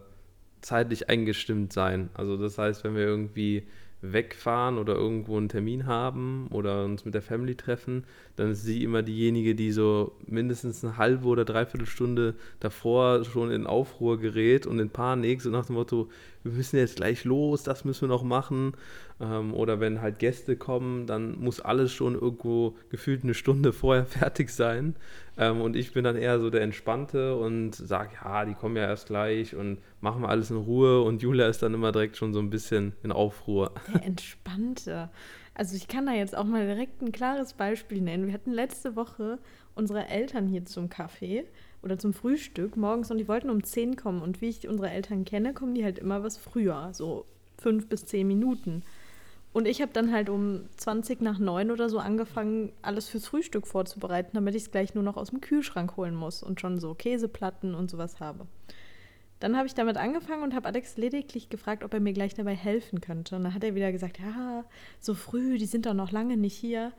zeitlich 0.65 1.09
eingestimmt 1.09 1.71
sein. 1.71 2.09
Also 2.15 2.37
das 2.37 2.57
heißt, 2.57 2.83
wenn 2.83 2.95
wir 2.95 3.03
irgendwie 3.03 3.63
wegfahren 4.01 4.77
oder 4.77 4.95
irgendwo 4.95 5.37
einen 5.37 5.49
Termin 5.49 5.85
haben 5.85 6.47
oder 6.51 6.83
uns 6.83 7.05
mit 7.05 7.13
der 7.13 7.21
Family 7.21 7.55
treffen, 7.55 8.03
dann 8.35 8.51
ist 8.51 8.63
sie 8.63 8.83
immer 8.83 9.03
diejenige, 9.03 9.55
die 9.55 9.71
so 9.71 10.13
mindestens 10.25 10.83
eine 10.83 10.97
halbe 10.97 11.27
oder 11.27 11.45
dreiviertel 11.45 11.87
Stunde 11.87 12.35
davor 12.59 13.23
schon 13.25 13.51
in 13.51 13.67
Aufruhr 13.67 14.19
gerät 14.19 14.67
und 14.67 14.79
in 14.79 14.89
Panik, 14.89 15.41
so 15.41 15.49
nach 15.49 15.67
dem 15.67 15.75
Motto, 15.75 16.09
wir 16.45 16.51
müssen 16.51 16.77
jetzt 16.77 16.97
gleich 16.97 17.23
los, 17.23 17.63
das 17.63 17.85
müssen 17.85 18.01
wir 18.01 18.07
noch 18.07 18.23
machen. 18.23 18.73
Ähm, 19.19 19.51
oder 19.53 19.79
wenn 19.79 20.01
halt 20.01 20.19
Gäste 20.19 20.55
kommen, 20.55 21.07
dann 21.07 21.39
muss 21.39 21.59
alles 21.59 21.91
schon 21.91 22.13
irgendwo 22.13 22.75
gefühlt 22.89 23.23
eine 23.23 23.33
Stunde 23.33 23.73
vorher 23.73 24.05
fertig 24.05 24.51
sein. 24.51 24.95
Ähm, 25.37 25.59
und 25.59 25.75
ich 25.75 25.91
bin 25.91 26.03
dann 26.03 26.15
eher 26.15 26.39
so 26.39 26.51
der 26.51 26.61
Entspannte 26.61 27.35
und 27.35 27.73
sage, 27.73 28.11
ja, 28.23 28.45
die 28.45 28.53
kommen 28.53 28.75
ja 28.75 28.83
erst 28.83 29.07
gleich 29.07 29.55
und 29.55 29.79
machen 30.01 30.21
wir 30.21 30.29
alles 30.29 30.51
in 30.51 30.57
Ruhe. 30.57 31.01
Und 31.01 31.23
Julia 31.23 31.47
ist 31.47 31.63
dann 31.63 31.73
immer 31.73 31.91
direkt 31.91 32.15
schon 32.15 32.31
so 32.31 32.39
ein 32.39 32.51
bisschen 32.51 32.93
in 33.01 33.11
Aufruhr. 33.11 33.71
Der 33.91 34.03
Entspannte. 34.03 35.09
Also 35.55 35.75
ich 35.75 35.87
kann 35.87 36.05
da 36.05 36.13
jetzt 36.13 36.37
auch 36.37 36.43
mal 36.43 36.67
direkt 36.67 37.01
ein 37.01 37.11
klares 37.11 37.53
Beispiel 37.53 38.01
nennen. 38.01 38.27
Wir 38.27 38.33
hatten 38.35 38.51
letzte 38.51 38.95
Woche 38.95 39.39
unsere 39.73 40.09
Eltern 40.09 40.47
hier 40.47 40.65
zum 40.65 40.89
Kaffee 40.89 41.45
oder 41.85 41.97
zum 41.97 42.13
Frühstück 42.13 42.75
morgens 42.75 43.11
und 43.11 43.19
die 43.19 43.27
wollten 43.27 43.49
um 43.49 43.63
10 43.63 43.95
kommen. 43.95 44.21
Und 44.21 44.41
wie 44.41 44.49
ich 44.49 44.67
unsere 44.67 44.89
Eltern 44.89 45.23
kenne, 45.23 45.53
kommen 45.53 45.75
die 45.75 45.83
halt 45.83 45.99
immer 45.99 46.23
was 46.23 46.35
früher, 46.35 46.89
so 46.91 47.25
fünf 47.57 47.87
bis 47.87 48.05
zehn 48.05 48.27
Minuten. 48.27 48.83
Und 49.53 49.67
ich 49.67 49.81
habe 49.81 49.93
dann 49.93 50.11
halt 50.11 50.29
um 50.29 50.65
20 50.75 51.21
nach 51.21 51.39
9 51.39 51.71
oder 51.71 51.87
so 51.87 51.99
angefangen, 51.99 52.73
alles 52.81 53.07
fürs 53.07 53.27
Frühstück 53.27 53.67
vorzubereiten, 53.67 54.31
damit 54.33 54.53
ich 54.53 54.63
es 54.63 54.71
gleich 54.71 54.95
nur 54.95 55.03
noch 55.03 55.15
aus 55.15 55.29
dem 55.29 55.39
Kühlschrank 55.39 55.95
holen 55.95 56.13
muss 56.13 56.43
und 56.43 56.59
schon 56.59 56.77
so 56.77 56.93
Käseplatten 56.93 57.73
und 57.73 57.89
sowas 57.89 58.19
habe. 58.19 58.47
Dann 59.39 59.55
habe 59.55 59.67
ich 59.67 59.73
damit 59.73 59.95
angefangen 59.95 60.43
und 60.43 60.55
habe 60.55 60.67
Alex 60.67 60.97
lediglich 60.97 61.49
gefragt, 61.49 61.83
ob 61.83 61.93
er 61.93 61.99
mir 61.99 62.13
gleich 62.13 62.33
dabei 62.33 62.55
helfen 62.55 62.99
könnte. 62.99 63.35
Und 63.35 63.43
dann 63.43 63.53
hat 63.53 63.63
er 63.63 63.75
wieder 63.75 63.91
gesagt, 63.91 64.19
ja, 64.19 64.65
so 64.99 65.13
früh, 65.13 65.57
die 65.57 65.65
sind 65.67 65.85
doch 65.85 65.93
noch 65.93 66.11
lange 66.11 66.35
nicht 66.35 66.55
hier. 66.55 66.91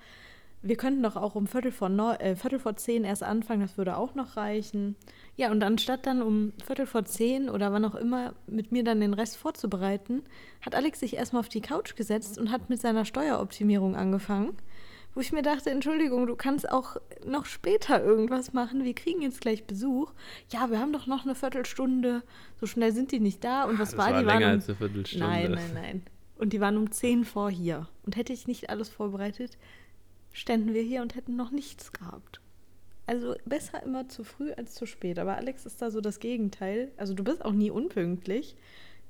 Wir 0.67 0.77
könnten 0.77 1.03
doch 1.03 1.17
auch 1.17 1.35
um 1.35 1.47
Viertel 1.47 1.73
vor, 1.73 1.89
neun, 1.89 2.17
äh, 2.17 2.37
Viertel 2.37 2.59
vor 2.59 2.77
zehn 2.77 3.05
erst 3.05 3.23
anfangen, 3.23 3.61
das 3.63 3.79
würde 3.79 3.97
auch 3.97 4.15
noch 4.15 4.37
reichen. 4.37 4.97
Ja, 5.37 5.51
und 5.51 5.63
anstatt 5.63 6.07
dann 6.07 6.23
um 6.23 6.53
Viertel 6.65 6.87
vor 6.87 7.05
zehn 7.05 7.49
oder 7.49 7.73
wann 7.73 7.85
auch 7.85 7.95
immer 7.95 8.35
mit 8.47 8.73
mir 8.73 8.85
dann 8.85 9.01
den 9.01 9.15
Rest 9.15 9.37
vorzubereiten, 9.37 10.23
hat 10.61 10.75
Alex 10.75 11.01
sich 11.01 11.17
erstmal 11.17 11.41
auf 11.41 11.49
die 11.49 11.61
Couch 11.61 11.97
gesetzt 11.97 12.39
und 12.39 12.51
hat 12.51 12.69
mit 12.71 12.81
seiner 12.81 13.05
Steueroptimierung 13.05 13.97
angefangen 13.97 14.57
wo 15.17 15.21
ich 15.21 15.33
mir 15.33 15.41
dachte, 15.41 15.71
Entschuldigung, 15.71 16.27
du 16.27 16.37
kannst 16.37 16.71
auch 16.71 16.99
noch 17.25 17.47
später 17.47 18.05
irgendwas 18.05 18.53
machen. 18.53 18.85
Wir 18.85 18.95
kriegen 18.95 19.23
jetzt 19.23 19.41
gleich 19.41 19.65
Besuch. 19.65 20.13
Ja, 20.53 20.71
wir 20.71 20.79
haben 20.79 20.93
doch 20.93 21.07
noch 21.07 21.25
eine 21.25 21.35
Viertelstunde. 21.35 22.23
So 22.61 22.67
schnell 22.67 22.93
sind 22.93 23.13
die 23.13 23.21
nicht 23.21 23.43
da. 23.43 23.65
Und 23.65 23.79
was 23.79 23.93
das 23.93 23.99
war, 23.99 24.13
war 24.13 24.21
die 24.21 24.27
länger 24.27 24.41
waren 24.41 24.43
um, 24.43 24.51
als 24.51 24.69
eine 24.69 24.77
Viertelstunde. 24.77 25.27
Nein, 25.27 25.51
nein, 25.53 25.71
nein. 25.73 26.03
Und 26.37 26.53
die 26.53 26.61
waren 26.61 26.77
um 26.77 26.91
zehn 26.91 27.25
vor 27.25 27.51
hier. 27.51 27.89
Und 28.05 28.17
hätte 28.17 28.35
ich 28.35 28.47
nicht 28.47 28.69
alles 28.69 28.91
vorbereitet, 28.91 29.57
ständen 30.37 30.75
wir 30.75 30.83
hier 30.83 31.01
und 31.03 31.15
hätten 31.15 31.35
noch 31.35 31.51
nichts 31.51 31.93
gehabt. 31.93 32.41
Also 33.07 33.37
besser 33.47 33.83
immer 33.83 34.09
zu 34.09 34.23
früh 34.23 34.53
als 34.53 34.75
zu 34.75 34.87
spät. 34.87 35.19
Aber 35.19 35.37
Alex 35.37 35.65
ist 35.65 35.81
da 35.81 35.91
so 35.91 36.01
das 36.01 36.21
Gegenteil. 36.21 36.91
Also 36.97 37.15
du 37.15 37.25
bist 37.25 37.45
auch 37.45 37.53
nie 37.53 37.71
unpünktlich. 37.71 38.57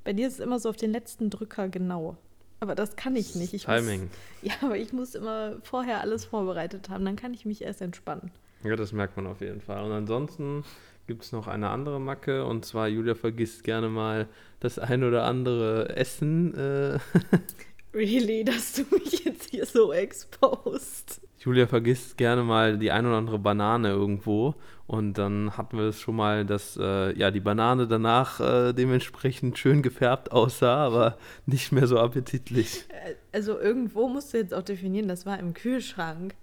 Bei 0.05 0.12
dir 0.12 0.29
ist 0.29 0.35
es 0.35 0.41
immer 0.41 0.61
so 0.61 0.69
auf 0.69 0.77
den 0.77 0.93
letzten 0.93 1.31
Drücker 1.31 1.69
genau. 1.69 2.17
Aber 2.61 2.75
das 2.75 2.95
kann 2.95 3.17
ich 3.17 3.35
nicht. 3.35 3.55
Ich 3.55 3.65
Timing. 3.65 4.03
Muss, 4.03 4.11
ja, 4.43 4.53
aber 4.61 4.77
ich 4.77 4.93
muss 4.93 5.15
immer 5.15 5.57
vorher 5.62 6.01
alles 6.01 6.25
vorbereitet 6.25 6.89
haben. 6.91 7.05
Dann 7.05 7.17
kann 7.17 7.35
ich 7.35 7.45
mich 7.45 7.62
erst 7.62 7.83
entspannen. 7.83 8.31
Ja, 8.62 8.77
das 8.77 8.93
merkt 8.93 9.17
man 9.17 9.27
auf 9.27 9.41
jeden 9.41 9.61
Fall. 9.61 9.85
Und 9.85 9.93
ansonsten 9.93 10.65
gibt 11.07 11.25
es 11.25 11.33
noch 11.33 11.49
eine 11.49 11.71
andere 11.71 12.01
Macke. 12.01 12.45
Und 12.45 12.65
zwar, 12.65 12.87
Julia 12.87 13.15
vergisst 13.15 13.65
gerne 13.65 13.89
mal 13.89 14.29
das 14.61 14.79
ein 14.79 15.03
oder 15.03 15.25
andere 15.25 15.97
Essen. 15.97 16.55
Äh 16.55 16.99
really, 17.94 18.44
dass 18.44 18.75
du 18.75 18.83
mich 18.90 19.25
jetzt 19.25 19.51
hier 19.51 19.66
so 19.66 19.92
exposed. 19.92 21.20
Julia 21.38 21.66
vergisst 21.66 22.16
gerne 22.16 22.42
mal 22.42 22.77
die 22.79 22.90
ein 22.90 23.07
oder 23.07 23.16
andere 23.16 23.38
Banane 23.38 23.90
irgendwo. 23.90 24.55
Und 24.87 25.14
dann 25.14 25.57
hatten 25.57 25.79
wir 25.79 25.87
es 25.87 26.01
schon 26.01 26.16
mal, 26.16 26.44
dass 26.44 26.77
äh, 26.77 27.16
ja 27.18 27.31
die 27.31 27.40
Banane 27.40 27.88
danach 27.88 28.40
äh, 28.40 28.72
dementsprechend 28.72 29.59
schön 29.59 29.83
gefärbt 29.83 30.31
aussah, 30.33 30.87
aber 30.87 31.18
nicht 31.44 31.72
mehr 31.72 31.87
so 31.87 31.99
appetitlich. 31.99 32.85
Also 33.33 33.59
irgendwo 33.59 34.09
musst 34.09 34.33
du 34.33 34.38
jetzt 34.38 34.55
auch 34.55 34.62
definieren, 34.62 35.09
das 35.09 35.27
war 35.27 35.38
im 35.38 35.55
Kühlschrank. 35.55 36.35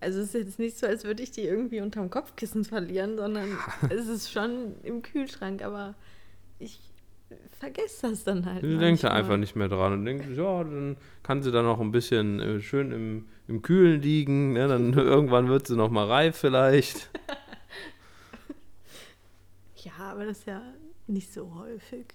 Also 0.00 0.20
es 0.20 0.26
ist 0.26 0.34
jetzt 0.34 0.58
nicht 0.58 0.76
so, 0.76 0.86
als 0.86 1.04
würde 1.04 1.22
ich 1.22 1.30
die 1.30 1.42
irgendwie 1.42 1.80
unterm 1.80 2.10
Kopfkissen 2.10 2.64
verlieren, 2.64 3.16
sondern 3.16 3.56
es 3.90 4.08
ist 4.08 4.30
schon 4.30 4.74
im 4.82 5.02
Kühlschrank, 5.02 5.62
aber 5.62 5.94
ich 6.58 6.80
vergesse 7.58 8.10
das 8.10 8.24
dann 8.24 8.44
halt. 8.44 8.62
Sie 8.62 8.78
denkt 8.78 9.04
da 9.04 9.08
einfach 9.08 9.36
nicht 9.36 9.56
mehr 9.56 9.68
dran 9.68 9.92
und 9.92 10.04
denkt, 10.04 10.36
ja, 10.36 10.64
dann 10.64 10.96
kann 11.22 11.42
sie 11.42 11.52
dann 11.52 11.64
noch 11.64 11.80
ein 11.80 11.92
bisschen 11.92 12.40
äh, 12.40 12.60
schön 12.60 12.92
im, 12.92 13.26
im 13.48 13.62
Kühlen 13.62 14.00
liegen, 14.00 14.52
ne? 14.52 14.68
dann 14.68 14.92
irgendwann 14.94 15.48
wird 15.48 15.66
sie 15.66 15.76
noch 15.76 15.90
mal 15.90 16.06
reif 16.06 16.36
vielleicht. 16.36 17.10
Ja, 19.84 20.12
aber 20.12 20.24
das 20.24 20.38
ist 20.38 20.46
ja 20.46 20.62
nicht 21.06 21.32
so 21.32 21.54
häufig. 21.56 22.06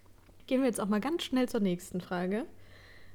Gehen 0.47 0.61
wir 0.61 0.67
jetzt 0.67 0.81
auch 0.81 0.87
mal 0.87 0.99
ganz 0.99 1.23
schnell 1.23 1.47
zur 1.47 1.59
nächsten 1.59 2.01
Frage. 2.01 2.45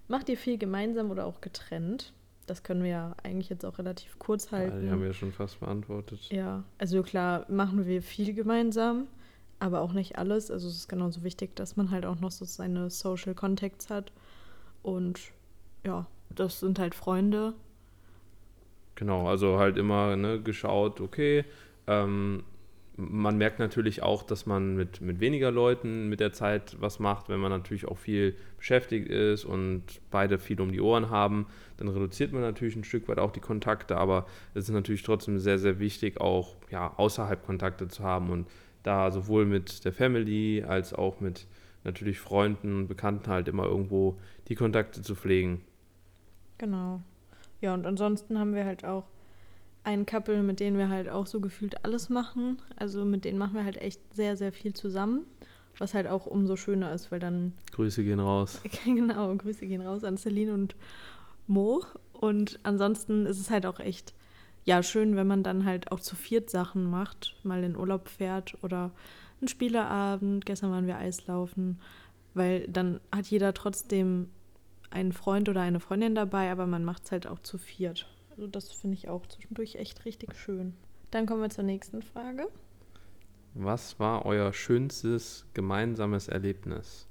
Macht 0.06 0.28
ihr 0.28 0.36
viel 0.36 0.58
gemeinsam 0.58 1.10
oder 1.10 1.26
auch 1.26 1.40
getrennt? 1.40 2.12
Das 2.46 2.62
können 2.62 2.82
wir 2.82 2.90
ja 2.90 3.16
eigentlich 3.22 3.48
jetzt 3.48 3.64
auch 3.64 3.78
relativ 3.78 4.18
kurz 4.18 4.52
halten. 4.52 4.76
Ja, 4.76 4.82
die 4.82 4.90
haben 4.90 5.00
wir 5.00 5.08
ja 5.08 5.14
schon 5.14 5.32
fast 5.32 5.60
beantwortet. 5.60 6.20
Ja, 6.30 6.62
also 6.78 7.02
klar 7.02 7.46
machen 7.48 7.86
wir 7.86 8.02
viel 8.02 8.34
gemeinsam, 8.34 9.08
aber 9.58 9.80
auch 9.80 9.92
nicht 9.92 10.18
alles. 10.18 10.50
Also 10.50 10.68
es 10.68 10.76
ist 10.76 10.88
genauso 10.88 11.22
wichtig, 11.22 11.56
dass 11.56 11.76
man 11.76 11.90
halt 11.90 12.06
auch 12.06 12.20
noch 12.20 12.30
so 12.30 12.44
seine 12.44 12.90
Social 12.90 13.34
Contacts 13.34 13.90
hat. 13.90 14.12
Und 14.82 15.20
ja, 15.84 16.06
das 16.30 16.60
sind 16.60 16.78
halt 16.78 16.94
Freunde. 16.94 17.54
Genau, 18.96 19.28
also 19.28 19.58
halt 19.58 19.76
immer 19.76 20.16
ne, 20.16 20.40
geschaut, 20.40 21.00
okay, 21.00 21.44
ähm, 21.86 22.44
man 22.96 23.36
merkt 23.36 23.58
natürlich 23.58 24.02
auch, 24.02 24.22
dass 24.22 24.46
man 24.46 24.76
mit, 24.76 25.00
mit 25.00 25.18
weniger 25.18 25.50
Leuten 25.50 26.08
mit 26.08 26.20
der 26.20 26.32
Zeit 26.32 26.76
was 26.80 27.00
macht, 27.00 27.28
wenn 27.28 27.40
man 27.40 27.50
natürlich 27.50 27.88
auch 27.88 27.98
viel 27.98 28.36
beschäftigt 28.56 29.08
ist 29.08 29.44
und 29.44 29.82
beide 30.10 30.38
viel 30.38 30.60
um 30.60 30.70
die 30.70 30.80
Ohren 30.80 31.10
haben, 31.10 31.46
dann 31.76 31.88
reduziert 31.88 32.32
man 32.32 32.42
natürlich 32.42 32.76
ein 32.76 32.84
Stück 32.84 33.08
weit 33.08 33.18
auch 33.18 33.32
die 33.32 33.40
Kontakte, 33.40 33.96
aber 33.96 34.26
es 34.54 34.68
ist 34.68 34.74
natürlich 34.74 35.02
trotzdem 35.02 35.38
sehr, 35.38 35.58
sehr 35.58 35.80
wichtig, 35.80 36.20
auch 36.20 36.54
ja, 36.70 36.94
außerhalb 36.96 37.44
Kontakte 37.44 37.88
zu 37.88 38.04
haben 38.04 38.30
und 38.30 38.46
da 38.84 39.10
sowohl 39.10 39.44
mit 39.46 39.84
der 39.84 39.92
Family 39.92 40.62
als 40.62 40.94
auch 40.94 41.20
mit 41.20 41.48
natürlich 41.82 42.20
Freunden 42.20 42.76
und 42.76 42.86
Bekannten 42.86 43.28
halt 43.28 43.48
immer 43.48 43.64
irgendwo 43.64 44.16
die 44.48 44.54
Kontakte 44.54 45.02
zu 45.02 45.16
pflegen. 45.16 45.62
Genau. 46.58 47.00
Ja, 47.60 47.74
und 47.74 47.86
ansonsten 47.86 48.38
haben 48.38 48.54
wir 48.54 48.64
halt 48.64 48.84
auch 48.84 49.04
ein 49.84 50.06
Couple, 50.06 50.42
mit 50.42 50.60
denen 50.60 50.78
wir 50.78 50.88
halt 50.88 51.08
auch 51.08 51.26
so 51.26 51.40
gefühlt 51.40 51.84
alles 51.84 52.08
machen. 52.08 52.58
Also 52.76 53.04
mit 53.04 53.24
denen 53.24 53.38
machen 53.38 53.54
wir 53.54 53.64
halt 53.64 53.76
echt 53.76 54.00
sehr, 54.14 54.36
sehr 54.36 54.52
viel 54.52 54.72
zusammen. 54.72 55.26
Was 55.78 55.92
halt 55.92 56.06
auch 56.06 56.26
umso 56.26 56.56
schöner 56.56 56.92
ist, 56.92 57.10
weil 57.10 57.18
dann. 57.18 57.52
Grüße 57.72 58.04
gehen 58.04 58.20
raus. 58.20 58.60
genau, 58.84 59.34
Grüße 59.34 59.66
gehen 59.66 59.82
raus 59.82 60.04
an 60.04 60.16
Celine 60.16 60.54
und 60.54 60.76
Mo. 61.46 61.84
Und 62.12 62.60
ansonsten 62.62 63.26
ist 63.26 63.40
es 63.40 63.50
halt 63.50 63.66
auch 63.66 63.80
echt, 63.80 64.14
ja, 64.64 64.82
schön, 64.82 65.16
wenn 65.16 65.26
man 65.26 65.42
dann 65.42 65.64
halt 65.64 65.92
auch 65.92 66.00
zu 66.00 66.16
viert 66.16 66.50
Sachen 66.50 66.84
macht, 66.90 67.36
mal 67.42 67.62
in 67.62 67.76
Urlaub 67.76 68.08
fährt 68.08 68.56
oder 68.62 68.90
einen 69.40 69.48
Spieleabend. 69.48 70.46
Gestern 70.46 70.70
waren 70.70 70.86
wir 70.86 70.96
Eislaufen, 70.96 71.80
weil 72.32 72.66
dann 72.68 73.00
hat 73.12 73.26
jeder 73.26 73.52
trotzdem 73.52 74.30
einen 74.90 75.12
Freund 75.12 75.48
oder 75.48 75.60
eine 75.60 75.80
Freundin 75.80 76.14
dabei, 76.14 76.50
aber 76.50 76.66
man 76.66 76.84
macht 76.84 77.04
es 77.04 77.12
halt 77.12 77.26
auch 77.26 77.40
zu 77.40 77.58
viert. 77.58 78.08
Also 78.30 78.46
das 78.46 78.72
finde 78.72 78.96
ich 78.96 79.08
auch 79.08 79.26
zwischendurch 79.26 79.76
echt 79.76 80.04
richtig 80.04 80.34
schön. 80.34 80.74
Dann 81.10 81.26
kommen 81.26 81.42
wir 81.42 81.50
zur 81.50 81.64
nächsten 81.64 82.02
Frage. 82.02 82.48
Was 83.54 84.00
war 84.00 84.24
euer 84.24 84.52
schönstes 84.52 85.46
gemeinsames 85.54 86.28
Erlebnis? 86.28 87.06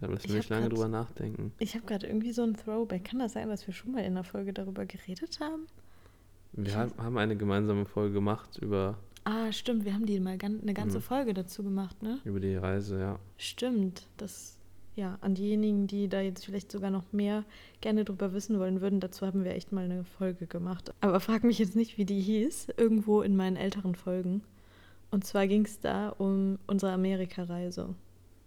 Da 0.00 0.08
müssen 0.08 0.28
wir 0.28 0.36
nicht 0.36 0.48
lange 0.48 0.68
grad, 0.68 0.72
drüber 0.72 0.88
nachdenken. 0.88 1.52
Ich 1.58 1.74
habe 1.74 1.86
gerade 1.86 2.06
irgendwie 2.06 2.32
so 2.32 2.42
ein 2.42 2.54
Throwback. 2.54 3.04
Kann 3.04 3.18
das 3.18 3.34
sein, 3.34 3.48
dass 3.48 3.66
wir 3.66 3.72
schon 3.72 3.92
mal 3.92 4.00
in 4.00 4.06
einer 4.06 4.24
Folge 4.24 4.52
darüber 4.52 4.84
geredet 4.84 5.38
haben? 5.40 5.66
Wir 6.56 6.68
ich 6.68 6.76
haben 6.76 7.18
eine 7.18 7.36
gemeinsame 7.36 7.84
Folge 7.84 8.14
gemacht 8.14 8.58
über. 8.58 8.98
Ah, 9.24 9.52
stimmt. 9.52 9.84
Wir 9.84 9.94
haben 9.94 10.06
die 10.06 10.18
mal 10.20 10.38
eine 10.40 10.74
ganze 10.74 10.98
mhm. 10.98 11.02
Folge 11.02 11.34
dazu 11.34 11.62
gemacht, 11.62 12.02
ne? 12.02 12.18
Über 12.24 12.40
die 12.40 12.56
Reise, 12.56 12.98
ja. 12.98 13.18
Stimmt. 13.36 14.06
Das 14.16 14.56
ja, 14.96 15.18
an 15.20 15.34
diejenigen, 15.34 15.86
die 15.86 16.08
da 16.08 16.20
jetzt 16.20 16.46
vielleicht 16.46 16.72
sogar 16.72 16.90
noch 16.90 17.12
mehr 17.12 17.44
gerne 17.82 18.04
drüber 18.04 18.32
wissen 18.32 18.58
wollen 18.58 18.80
würden, 18.80 18.98
dazu 18.98 19.26
haben 19.26 19.44
wir 19.44 19.54
echt 19.54 19.70
mal 19.70 19.84
eine 19.84 20.04
Folge 20.04 20.46
gemacht. 20.46 20.92
Aber 21.02 21.20
frag 21.20 21.44
mich 21.44 21.58
jetzt 21.58 21.76
nicht, 21.76 21.98
wie 21.98 22.06
die 22.06 22.20
hieß, 22.20 22.68
irgendwo 22.78 23.20
in 23.20 23.36
meinen 23.36 23.56
älteren 23.56 23.94
Folgen. 23.94 24.42
Und 25.10 25.24
zwar 25.24 25.46
ging 25.46 25.66
es 25.66 25.80
da 25.80 26.08
um 26.08 26.58
unsere 26.66 26.92
Amerika-Reise. 26.92 27.94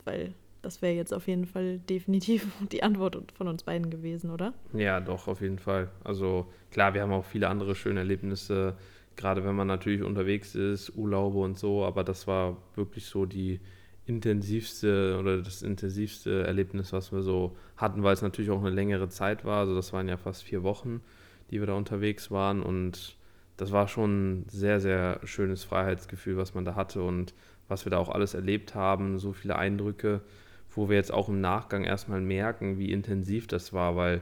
Weil 0.05 0.33
das 0.61 0.81
wäre 0.81 0.93
jetzt 0.93 1.13
auf 1.13 1.27
jeden 1.27 1.45
Fall 1.45 1.79
definitiv 1.79 2.47
die 2.71 2.83
Antwort 2.83 3.31
von 3.33 3.47
uns 3.47 3.63
beiden 3.63 3.89
gewesen, 3.89 4.29
oder? 4.31 4.53
Ja, 4.73 4.99
doch, 4.99 5.27
auf 5.27 5.41
jeden 5.41 5.59
Fall. 5.59 5.89
Also 6.03 6.47
klar, 6.71 6.93
wir 6.93 7.01
haben 7.01 7.13
auch 7.13 7.25
viele 7.25 7.47
andere 7.47 7.75
schöne 7.75 8.01
Erlebnisse, 8.01 8.75
gerade 9.15 9.43
wenn 9.43 9.55
man 9.55 9.67
natürlich 9.67 10.03
unterwegs 10.03 10.55
ist, 10.55 10.95
Urlaube 10.95 11.39
und 11.39 11.57
so, 11.57 11.83
aber 11.85 12.03
das 12.03 12.27
war 12.27 12.57
wirklich 12.75 13.05
so 13.05 13.25
die 13.25 13.59
intensivste 14.05 15.17
oder 15.19 15.37
das 15.41 15.61
intensivste 15.61 16.43
Erlebnis, 16.43 16.93
was 16.93 17.11
wir 17.11 17.21
so 17.21 17.55
hatten, 17.77 18.01
weil 18.01 18.13
es 18.13 18.21
natürlich 18.23 18.49
auch 18.49 18.59
eine 18.59 18.71
längere 18.71 19.07
Zeit 19.09 19.45
war. 19.45 19.59
Also 19.59 19.75
das 19.75 19.93
waren 19.93 20.07
ja 20.07 20.17
fast 20.17 20.43
vier 20.43 20.63
Wochen, 20.63 21.01
die 21.51 21.59
wir 21.59 21.67
da 21.67 21.73
unterwegs 21.73 22.31
waren 22.31 22.63
und 22.63 23.17
das 23.57 23.71
war 23.71 23.87
schon 23.87 24.39
ein 24.39 24.45
sehr, 24.49 24.79
sehr 24.79 25.19
schönes 25.25 25.65
Freiheitsgefühl, 25.65 26.37
was 26.37 26.55
man 26.55 26.63
da 26.63 26.75
hatte 26.75 27.03
und 27.03 27.33
was 27.67 27.85
wir 27.85 27.89
da 27.91 27.97
auch 27.97 28.09
alles 28.09 28.33
erlebt 28.33 28.73
haben, 28.73 29.19
so 29.19 29.33
viele 29.33 29.57
Eindrücke, 29.57 30.21
wo 30.75 30.89
wir 30.89 30.95
jetzt 30.95 31.13
auch 31.13 31.29
im 31.29 31.41
Nachgang 31.41 31.83
erstmal 31.83 32.21
merken, 32.21 32.77
wie 32.77 32.91
intensiv 32.91 33.47
das 33.47 33.73
war, 33.73 33.95
weil 33.95 34.21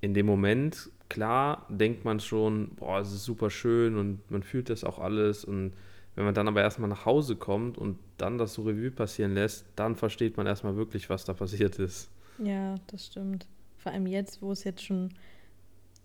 in 0.00 0.14
dem 0.14 0.26
Moment, 0.26 0.90
klar, 1.08 1.66
denkt 1.68 2.04
man 2.04 2.20
schon, 2.20 2.70
boah, 2.76 3.00
es 3.00 3.12
ist 3.12 3.24
super 3.24 3.50
schön 3.50 3.96
und 3.96 4.30
man 4.30 4.42
fühlt 4.42 4.70
das 4.70 4.84
auch 4.84 4.98
alles 4.98 5.44
und 5.44 5.72
wenn 6.14 6.24
man 6.24 6.34
dann 6.34 6.48
aber 6.48 6.62
erstmal 6.62 6.88
nach 6.88 7.04
Hause 7.04 7.36
kommt 7.36 7.76
und 7.76 7.98
dann 8.16 8.38
das 8.38 8.54
so 8.54 8.62
Revue 8.62 8.90
passieren 8.90 9.34
lässt, 9.34 9.66
dann 9.76 9.96
versteht 9.96 10.38
man 10.38 10.46
erstmal 10.46 10.76
wirklich, 10.76 11.10
was 11.10 11.26
da 11.26 11.34
passiert 11.34 11.78
ist. 11.78 12.08
Ja, 12.38 12.76
das 12.86 13.06
stimmt. 13.06 13.46
Vor 13.76 13.92
allem 13.92 14.06
jetzt, 14.06 14.40
wo 14.40 14.50
es 14.50 14.64
jetzt 14.64 14.82
schon 14.82 15.10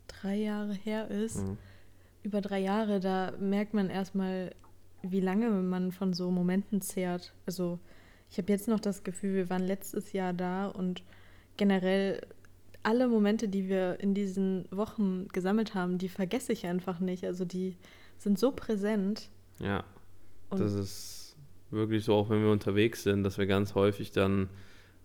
drei 0.08 0.36
Jahre 0.36 0.74
her 0.74 1.10
ist, 1.10 1.48
mhm. 1.48 1.58
über 2.24 2.42
drei 2.42 2.60
Jahre, 2.60 3.00
da 3.00 3.32
merkt 3.40 3.74
man 3.74 3.90
erstmal, 3.90 4.54
wie 5.02 5.22
lange 5.22 5.50
man 5.50 5.94
von 5.94 6.14
so 6.14 6.30
Momenten 6.30 6.82
zehrt. 6.82 7.34
Also 7.46 7.80
ich 8.32 8.38
habe 8.38 8.52
jetzt 8.52 8.67
noch 8.70 8.80
das 8.80 9.04
Gefühl, 9.04 9.36
wir 9.36 9.50
waren 9.50 9.67
letztes 9.67 10.13
Jahr 10.13 10.32
da 10.32 10.67
und 10.67 11.04
generell 11.58 12.22
alle 12.82 13.08
Momente, 13.08 13.48
die 13.50 13.67
wir 13.67 14.00
in 14.00 14.13
diesen 14.13 14.65
Wochen 14.72 15.28
gesammelt 15.34 15.76
haben, 15.76 15.98
die 15.98 16.10
vergesse 16.10 16.54
ich 16.54 16.65
einfach 16.65 17.00
nicht. 17.00 17.26
Also 17.26 17.46
die 17.46 17.76
sind 18.17 18.39
so 18.39 18.52
präsent. 18.52 19.30
Ja, 19.60 19.84
und 20.50 20.60
das 20.60 20.74
ist 20.74 21.36
wirklich 21.70 22.04
so, 22.06 22.15
auch 22.15 22.30
wenn 22.30 22.41
wir 22.41 22.52
unterwegs 22.52 23.04
sind, 23.04 23.24
dass 23.24 23.38
wir 23.38 23.46
ganz 23.46 23.76
häufig 23.76 24.12
dann 24.12 24.50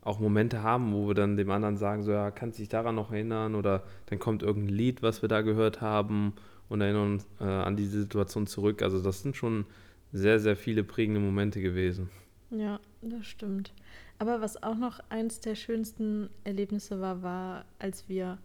auch 0.03 0.21
Momente 0.21 0.62
haben, 0.62 0.95
wo 0.95 1.09
wir 1.09 1.15
dann 1.15 1.37
dem 1.37 1.51
anderen 1.51 1.77
sagen, 1.77 2.05
so 2.05 2.12
ja, 2.12 2.31
kannst 2.31 2.59
du 2.59 2.62
dich 2.62 2.69
daran 2.69 2.95
noch 2.95 3.11
erinnern 3.11 3.57
oder 3.57 3.83
dann 4.07 4.21
kommt 4.21 4.45
irgendein 4.45 4.75
Lied, 4.75 5.03
was 5.03 5.21
wir 5.21 5.29
da 5.29 5.43
gehört 5.43 5.81
haben 5.81 6.33
und 6.69 6.81
erinnern 6.81 7.15
uns 7.15 7.27
äh, 7.41 7.45
an 7.45 7.77
diese 7.77 8.03
Situation 8.03 8.47
zurück. 8.47 8.83
Also 8.83 9.03
das 9.03 9.23
sind 9.23 9.37
schon 9.37 9.67
sehr, 10.12 10.39
sehr 10.39 10.57
viele 10.57 10.85
prägende 10.85 11.21
Momente 11.21 11.61
gewesen. 11.61 12.09
Ja, 12.57 12.81
das 13.03 13.27
stimmt. 13.27 13.73
Aber 14.19 14.40
was 14.40 14.62
auch 14.62 14.77
noch 14.77 15.01
eins 15.11 15.40
der 15.40 15.55
schönsten 15.55 16.31
Erlebnisse 16.45 17.01
war, 17.01 17.23
war, 17.23 17.64
als 17.79 18.09
wir 18.09 18.38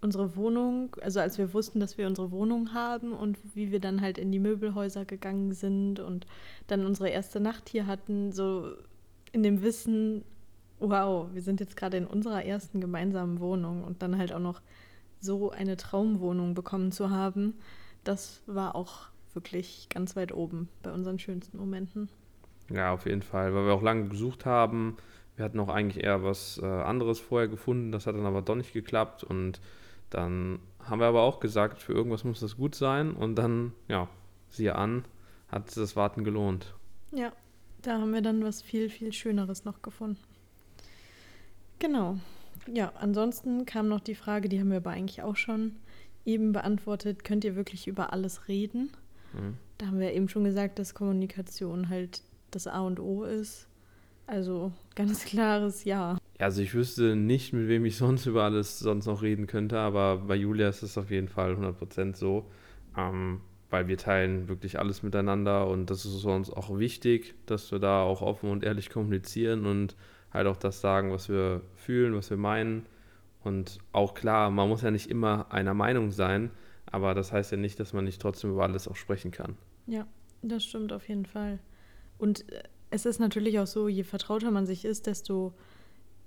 unsere 0.00 0.36
Wohnung, 0.36 0.94
also 1.00 1.18
als 1.18 1.38
wir 1.38 1.52
wussten, 1.52 1.80
dass 1.80 1.98
wir 1.98 2.06
unsere 2.06 2.30
Wohnung 2.30 2.72
haben 2.72 3.12
und 3.12 3.38
wie 3.54 3.72
wir 3.72 3.80
dann 3.80 4.00
halt 4.00 4.18
in 4.18 4.30
die 4.30 4.38
Möbelhäuser 4.38 5.04
gegangen 5.04 5.52
sind 5.52 5.98
und 5.98 6.26
dann 6.68 6.86
unsere 6.86 7.08
erste 7.08 7.40
Nacht 7.40 7.68
hier 7.68 7.86
hatten, 7.86 8.30
so 8.30 8.72
in 9.32 9.42
dem 9.42 9.62
Wissen, 9.62 10.24
wow, 10.78 11.26
wir 11.32 11.42
sind 11.42 11.58
jetzt 11.58 11.76
gerade 11.76 11.96
in 11.96 12.06
unserer 12.06 12.44
ersten 12.44 12.80
gemeinsamen 12.80 13.40
Wohnung 13.40 13.82
und 13.82 14.02
dann 14.02 14.16
halt 14.16 14.32
auch 14.32 14.38
noch 14.38 14.60
so 15.20 15.50
eine 15.50 15.76
Traumwohnung 15.76 16.54
bekommen 16.54 16.92
zu 16.92 17.10
haben, 17.10 17.54
das 18.04 18.42
war 18.46 18.76
auch 18.76 19.08
wirklich 19.34 19.88
ganz 19.88 20.14
weit 20.14 20.32
oben 20.32 20.68
bei 20.82 20.92
unseren 20.92 21.18
schönsten 21.18 21.58
Momenten. 21.58 22.08
Ja, 22.70 22.92
auf 22.92 23.06
jeden 23.06 23.22
Fall, 23.22 23.54
weil 23.54 23.66
wir 23.66 23.72
auch 23.72 23.82
lange 23.82 24.08
gesucht 24.08 24.44
haben. 24.46 24.96
Wir 25.36 25.44
hatten 25.44 25.60
auch 25.60 25.68
eigentlich 25.68 26.04
eher 26.04 26.24
was 26.24 26.58
äh, 26.62 26.66
anderes 26.66 27.20
vorher 27.20 27.48
gefunden, 27.48 27.92
das 27.92 28.06
hat 28.06 28.16
dann 28.16 28.26
aber 28.26 28.42
doch 28.42 28.56
nicht 28.56 28.72
geklappt 28.72 29.22
und 29.22 29.60
dann 30.10 30.58
haben 30.80 31.00
wir 31.00 31.06
aber 31.06 31.22
auch 31.22 31.38
gesagt, 31.38 31.78
für 31.78 31.92
irgendwas 31.92 32.24
muss 32.24 32.40
das 32.40 32.56
gut 32.56 32.74
sein 32.74 33.12
und 33.12 33.36
dann, 33.36 33.72
ja, 33.88 34.08
siehe 34.48 34.74
an, 34.74 35.04
hat 35.48 35.76
das 35.76 35.96
Warten 35.96 36.24
gelohnt. 36.24 36.74
Ja, 37.12 37.32
da 37.82 38.00
haben 38.00 38.12
wir 38.12 38.22
dann 38.22 38.42
was 38.42 38.62
viel, 38.62 38.90
viel 38.90 39.12
Schöneres 39.12 39.64
noch 39.64 39.82
gefunden. 39.82 40.18
Genau. 41.78 42.18
Ja, 42.66 42.92
ansonsten 42.96 43.64
kam 43.64 43.88
noch 43.88 44.00
die 44.00 44.14
Frage, 44.14 44.48
die 44.48 44.60
haben 44.60 44.70
wir 44.70 44.78
aber 44.78 44.90
eigentlich 44.90 45.22
auch 45.22 45.36
schon 45.36 45.76
eben 46.24 46.52
beantwortet, 46.52 47.24
könnt 47.24 47.44
ihr 47.44 47.56
wirklich 47.56 47.86
über 47.86 48.12
alles 48.12 48.48
reden? 48.48 48.90
Mhm. 49.32 49.56
Da 49.78 49.86
haben 49.86 50.00
wir 50.00 50.12
eben 50.12 50.28
schon 50.28 50.44
gesagt, 50.44 50.78
dass 50.78 50.94
Kommunikation 50.94 51.88
halt 51.88 52.22
das 52.50 52.66
A 52.66 52.80
und 52.80 53.00
O 53.00 53.24
ist. 53.24 53.68
Also 54.26 54.72
ganz 54.94 55.24
klares 55.24 55.84
Ja. 55.84 56.18
Also 56.38 56.62
ich 56.62 56.74
wüsste 56.74 57.16
nicht, 57.16 57.52
mit 57.52 57.66
wem 57.66 57.84
ich 57.84 57.96
sonst 57.96 58.26
über 58.26 58.44
alles 58.44 58.78
sonst 58.78 59.06
noch 59.06 59.22
reden 59.22 59.46
könnte, 59.46 59.78
aber 59.78 60.18
bei 60.18 60.36
Julia 60.36 60.68
ist 60.68 60.82
es 60.82 60.96
auf 60.96 61.10
jeden 61.10 61.28
Fall 61.28 61.54
100% 61.54 62.14
so, 62.14 62.48
ähm, 62.96 63.40
weil 63.70 63.88
wir 63.88 63.98
teilen 63.98 64.48
wirklich 64.48 64.78
alles 64.78 65.02
miteinander 65.02 65.66
und 65.66 65.90
das 65.90 66.04
ist 66.04 66.24
uns 66.24 66.50
auch 66.50 66.78
wichtig, 66.78 67.34
dass 67.46 67.72
wir 67.72 67.80
da 67.80 68.02
auch 68.02 68.22
offen 68.22 68.50
und 68.50 68.62
ehrlich 68.62 68.88
kommunizieren 68.90 69.66
und 69.66 69.96
halt 70.32 70.46
auch 70.46 70.56
das 70.56 70.80
sagen, 70.80 71.10
was 71.10 71.28
wir 71.28 71.62
fühlen, 71.74 72.14
was 72.14 72.30
wir 72.30 72.36
meinen. 72.36 72.86
Und 73.42 73.78
auch 73.92 74.14
klar, 74.14 74.50
man 74.50 74.68
muss 74.68 74.82
ja 74.82 74.90
nicht 74.90 75.10
immer 75.10 75.50
einer 75.52 75.74
Meinung 75.74 76.10
sein, 76.10 76.50
aber 76.86 77.14
das 77.14 77.32
heißt 77.32 77.50
ja 77.52 77.56
nicht, 77.56 77.80
dass 77.80 77.92
man 77.92 78.04
nicht 78.04 78.20
trotzdem 78.20 78.50
über 78.50 78.62
alles 78.62 78.88
auch 78.88 78.96
sprechen 78.96 79.30
kann. 79.30 79.56
Ja, 79.86 80.06
das 80.42 80.64
stimmt 80.64 80.92
auf 80.92 81.08
jeden 81.08 81.26
Fall. 81.26 81.58
Und 82.18 82.50
äh, 82.52 82.62
es 82.90 83.06
ist 83.06 83.20
natürlich 83.20 83.58
auch 83.58 83.66
so, 83.66 83.88
je 83.88 84.02
vertrauter 84.02 84.50
man 84.50 84.66
sich 84.66 84.84
ist, 84.84 85.06
desto 85.06 85.52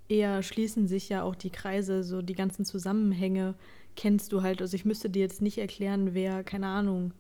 eher 0.10 0.44
schließen 0.44 0.88
sich 0.88 1.10
ja 1.10 1.24
auch 1.24 1.36
die 1.36 1.50
Kreise, 1.50 2.04
so 2.04 2.22
die 2.22 2.36
ganzen 2.36 2.66
Zusammenhänge 2.66 3.56
kennst 3.96 4.32
du 4.32 4.42
halt. 4.42 4.62
Also 4.62 4.76
ich 4.76 4.86
müsste 4.86 5.10
dir 5.10 5.22
jetzt 5.22 5.42
nicht 5.42 5.58
erklären, 5.58 6.14
wer, 6.14 6.44
keine 6.44 6.68
Ahnung, 6.68 7.14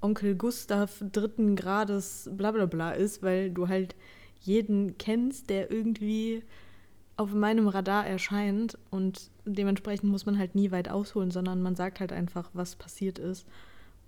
Onkel 0.00 0.34
Gustav 0.34 1.02
dritten 1.12 1.56
Grades 1.56 2.30
bla 2.32 2.52
bla 2.52 2.66
bla 2.66 2.92
ist, 2.92 3.22
weil 3.22 3.50
du 3.50 3.68
halt 3.68 3.94
jeden 4.40 4.96
kennst, 4.98 5.50
der 5.50 5.70
irgendwie 5.70 6.42
auf 7.16 7.34
meinem 7.34 7.66
Radar 7.66 8.06
erscheint 8.06 8.78
und 8.90 9.30
dementsprechend 9.44 10.08
muss 10.10 10.24
man 10.24 10.38
halt 10.38 10.54
nie 10.54 10.70
weit 10.70 10.88
ausholen, 10.88 11.32
sondern 11.32 11.60
man 11.60 11.74
sagt 11.74 11.98
halt 11.98 12.12
einfach, 12.12 12.48
was 12.54 12.76
passiert 12.76 13.18
ist, 13.18 13.44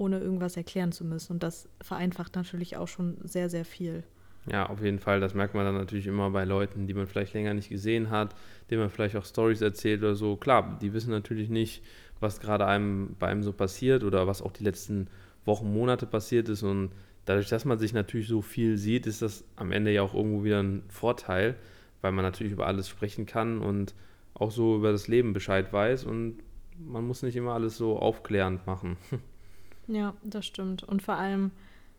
ohne 0.00 0.18
irgendwas 0.18 0.56
erklären 0.56 0.92
zu 0.92 1.04
müssen. 1.04 1.34
Und 1.34 1.42
das 1.42 1.68
vereinfacht 1.80 2.34
natürlich 2.34 2.76
auch 2.76 2.88
schon 2.88 3.18
sehr, 3.22 3.50
sehr 3.50 3.64
viel. 3.64 4.02
Ja, 4.50 4.68
auf 4.68 4.82
jeden 4.82 4.98
Fall. 4.98 5.20
Das 5.20 5.34
merkt 5.34 5.54
man 5.54 5.66
dann 5.66 5.74
natürlich 5.74 6.06
immer 6.06 6.30
bei 6.30 6.44
Leuten, 6.44 6.86
die 6.86 6.94
man 6.94 7.06
vielleicht 7.06 7.34
länger 7.34 7.52
nicht 7.52 7.68
gesehen 7.68 8.10
hat, 8.10 8.34
denen 8.70 8.80
man 8.80 8.90
vielleicht 8.90 9.14
auch 9.16 9.24
Stories 9.24 9.60
erzählt 9.60 10.00
oder 10.00 10.14
so. 10.14 10.36
Klar, 10.36 10.78
die 10.80 10.94
wissen 10.94 11.10
natürlich 11.10 11.50
nicht, 11.50 11.82
was 12.18 12.40
gerade 12.40 12.66
einem 12.66 13.14
bei 13.18 13.28
einem 13.28 13.42
so 13.42 13.52
passiert 13.52 14.02
oder 14.02 14.26
was 14.26 14.40
auch 14.40 14.52
die 14.52 14.64
letzten 14.64 15.08
Wochen, 15.44 15.72
Monate 15.72 16.06
passiert 16.06 16.48
ist. 16.48 16.62
Und 16.62 16.90
dadurch, 17.26 17.48
dass 17.48 17.66
man 17.66 17.78
sich 17.78 17.92
natürlich 17.92 18.28
so 18.28 18.40
viel 18.40 18.78
sieht, 18.78 19.06
ist 19.06 19.20
das 19.20 19.44
am 19.56 19.70
Ende 19.70 19.92
ja 19.92 20.02
auch 20.02 20.14
irgendwo 20.14 20.42
wieder 20.44 20.62
ein 20.62 20.82
Vorteil, 20.88 21.56
weil 22.00 22.12
man 22.12 22.24
natürlich 22.24 22.54
über 22.54 22.66
alles 22.66 22.88
sprechen 22.88 23.26
kann 23.26 23.60
und 23.60 23.94
auch 24.32 24.50
so 24.50 24.76
über 24.76 24.92
das 24.92 25.06
Leben 25.08 25.34
Bescheid 25.34 25.70
weiß 25.70 26.04
und 26.04 26.38
man 26.78 27.06
muss 27.06 27.22
nicht 27.22 27.36
immer 27.36 27.52
alles 27.52 27.76
so 27.76 27.98
aufklärend 27.98 28.66
machen. 28.66 28.96
Ja, 29.90 30.14
das 30.22 30.46
stimmt. 30.46 30.84
Und 30.84 31.02
vor 31.02 31.16
allem, 31.16 31.50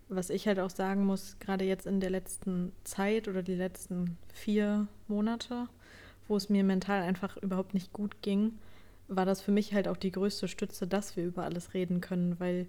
was 0.08 0.30
ich 0.30 0.48
halt 0.48 0.60
auch 0.60 0.70
sagen 0.70 1.06
muss, 1.06 1.36
gerade 1.40 1.66
jetzt 1.66 1.86
in 1.86 2.00
der 2.00 2.10
letzten 2.10 2.72
Zeit 2.86 3.28
oder 3.28 3.44
die 3.44 3.56
letzten 3.56 4.18
vier 4.34 4.88
Monate, 5.10 5.68
wo 6.30 6.38
es 6.38 6.50
mir 6.50 6.64
mental 6.64 7.02
einfach 7.02 7.36
überhaupt 7.38 7.74
nicht 7.74 7.92
gut 7.92 8.22
ging, 8.22 8.58
war 9.10 9.26
das 9.26 9.42
für 9.42 9.52
mich 9.52 9.74
halt 9.74 9.90
auch 9.90 9.98
die 9.98 10.12
größte 10.12 10.48
Stütze, 10.48 10.88
dass 10.88 11.18
wir 11.18 11.26
über 11.26 11.44
alles 11.44 11.74
reden 11.74 12.00
können, 12.00 12.40
weil 12.40 12.68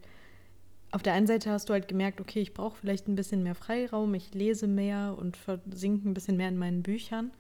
auf 0.90 1.02
der 1.04 1.12
einen 1.12 1.28
Seite 1.28 1.50
hast 1.50 1.68
du 1.68 1.72
halt 1.72 1.86
gemerkt, 1.86 2.20
okay, 2.20 2.40
ich 2.40 2.52
brauche 2.52 2.76
vielleicht 2.76 3.06
ein 3.06 3.14
bisschen 3.14 3.44
mehr 3.44 3.54
Freiraum, 3.54 4.12
ich 4.14 4.34
lese 4.34 4.66
mehr 4.66 5.14
und 5.16 5.36
versinke 5.36 6.08
ein 6.08 6.14
bisschen 6.14 6.36
mehr 6.36 6.48
in 6.48 6.58
meinen 6.58 6.82
Büchern, 6.82 7.30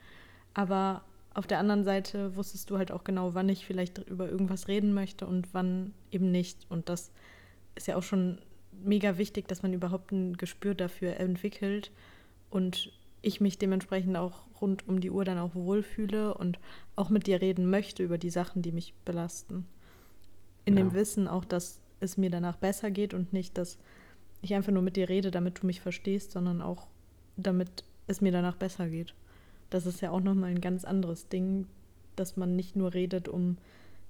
aber 0.54 1.02
auf 1.34 1.48
der 1.48 1.58
anderen 1.58 1.82
Seite 1.82 2.36
wusstest 2.36 2.70
du 2.70 2.78
halt 2.78 2.92
auch 2.92 3.02
genau, 3.02 3.34
wann 3.34 3.48
ich 3.48 3.66
vielleicht 3.66 3.98
über 4.08 4.28
irgendwas 4.28 4.68
reden 4.68 4.94
möchte 4.94 5.26
und 5.26 5.48
wann 5.52 5.92
eben 6.12 6.30
nicht. 6.30 6.66
Und 6.68 6.88
das 6.88 7.10
ist 7.74 7.86
ja 7.86 7.96
auch 7.96 8.02
schon 8.02 8.38
mega 8.72 9.18
wichtig, 9.18 9.48
dass 9.48 9.62
man 9.62 9.72
überhaupt 9.72 10.12
ein 10.12 10.36
Gespür 10.36 10.74
dafür 10.74 11.18
entwickelt 11.18 11.90
und 12.50 12.92
ich 13.22 13.40
mich 13.40 13.58
dementsprechend 13.58 14.16
auch 14.16 14.44
rund 14.60 14.88
um 14.88 15.00
die 15.00 15.10
Uhr 15.10 15.24
dann 15.24 15.38
auch 15.38 15.54
wohlfühle 15.54 16.34
und 16.34 16.58
auch 16.96 17.08
mit 17.08 17.26
dir 17.26 17.40
reden 17.40 17.70
möchte 17.70 18.02
über 18.02 18.18
die 18.18 18.30
Sachen, 18.30 18.62
die 18.62 18.72
mich 18.72 18.94
belasten. 19.04 19.66
In 20.64 20.76
ja. 20.76 20.82
dem 20.82 20.92
Wissen 20.92 21.28
auch, 21.28 21.44
dass 21.44 21.80
es 22.00 22.16
mir 22.16 22.30
danach 22.30 22.56
besser 22.56 22.90
geht 22.90 23.14
und 23.14 23.32
nicht, 23.32 23.56
dass 23.58 23.78
ich 24.40 24.54
einfach 24.54 24.72
nur 24.72 24.82
mit 24.82 24.96
dir 24.96 25.08
rede, 25.08 25.30
damit 25.30 25.62
du 25.62 25.66
mich 25.66 25.80
verstehst, 25.80 26.32
sondern 26.32 26.62
auch 26.62 26.88
damit 27.36 27.84
es 28.08 28.20
mir 28.20 28.32
danach 28.32 28.56
besser 28.56 28.88
geht. 28.88 29.14
Das 29.70 29.86
ist 29.86 30.00
ja 30.00 30.10
auch 30.10 30.20
nochmal 30.20 30.50
ein 30.50 30.60
ganz 30.60 30.84
anderes 30.84 31.28
Ding, 31.28 31.66
dass 32.16 32.36
man 32.36 32.56
nicht 32.56 32.76
nur 32.76 32.92
redet, 32.92 33.28
um 33.28 33.56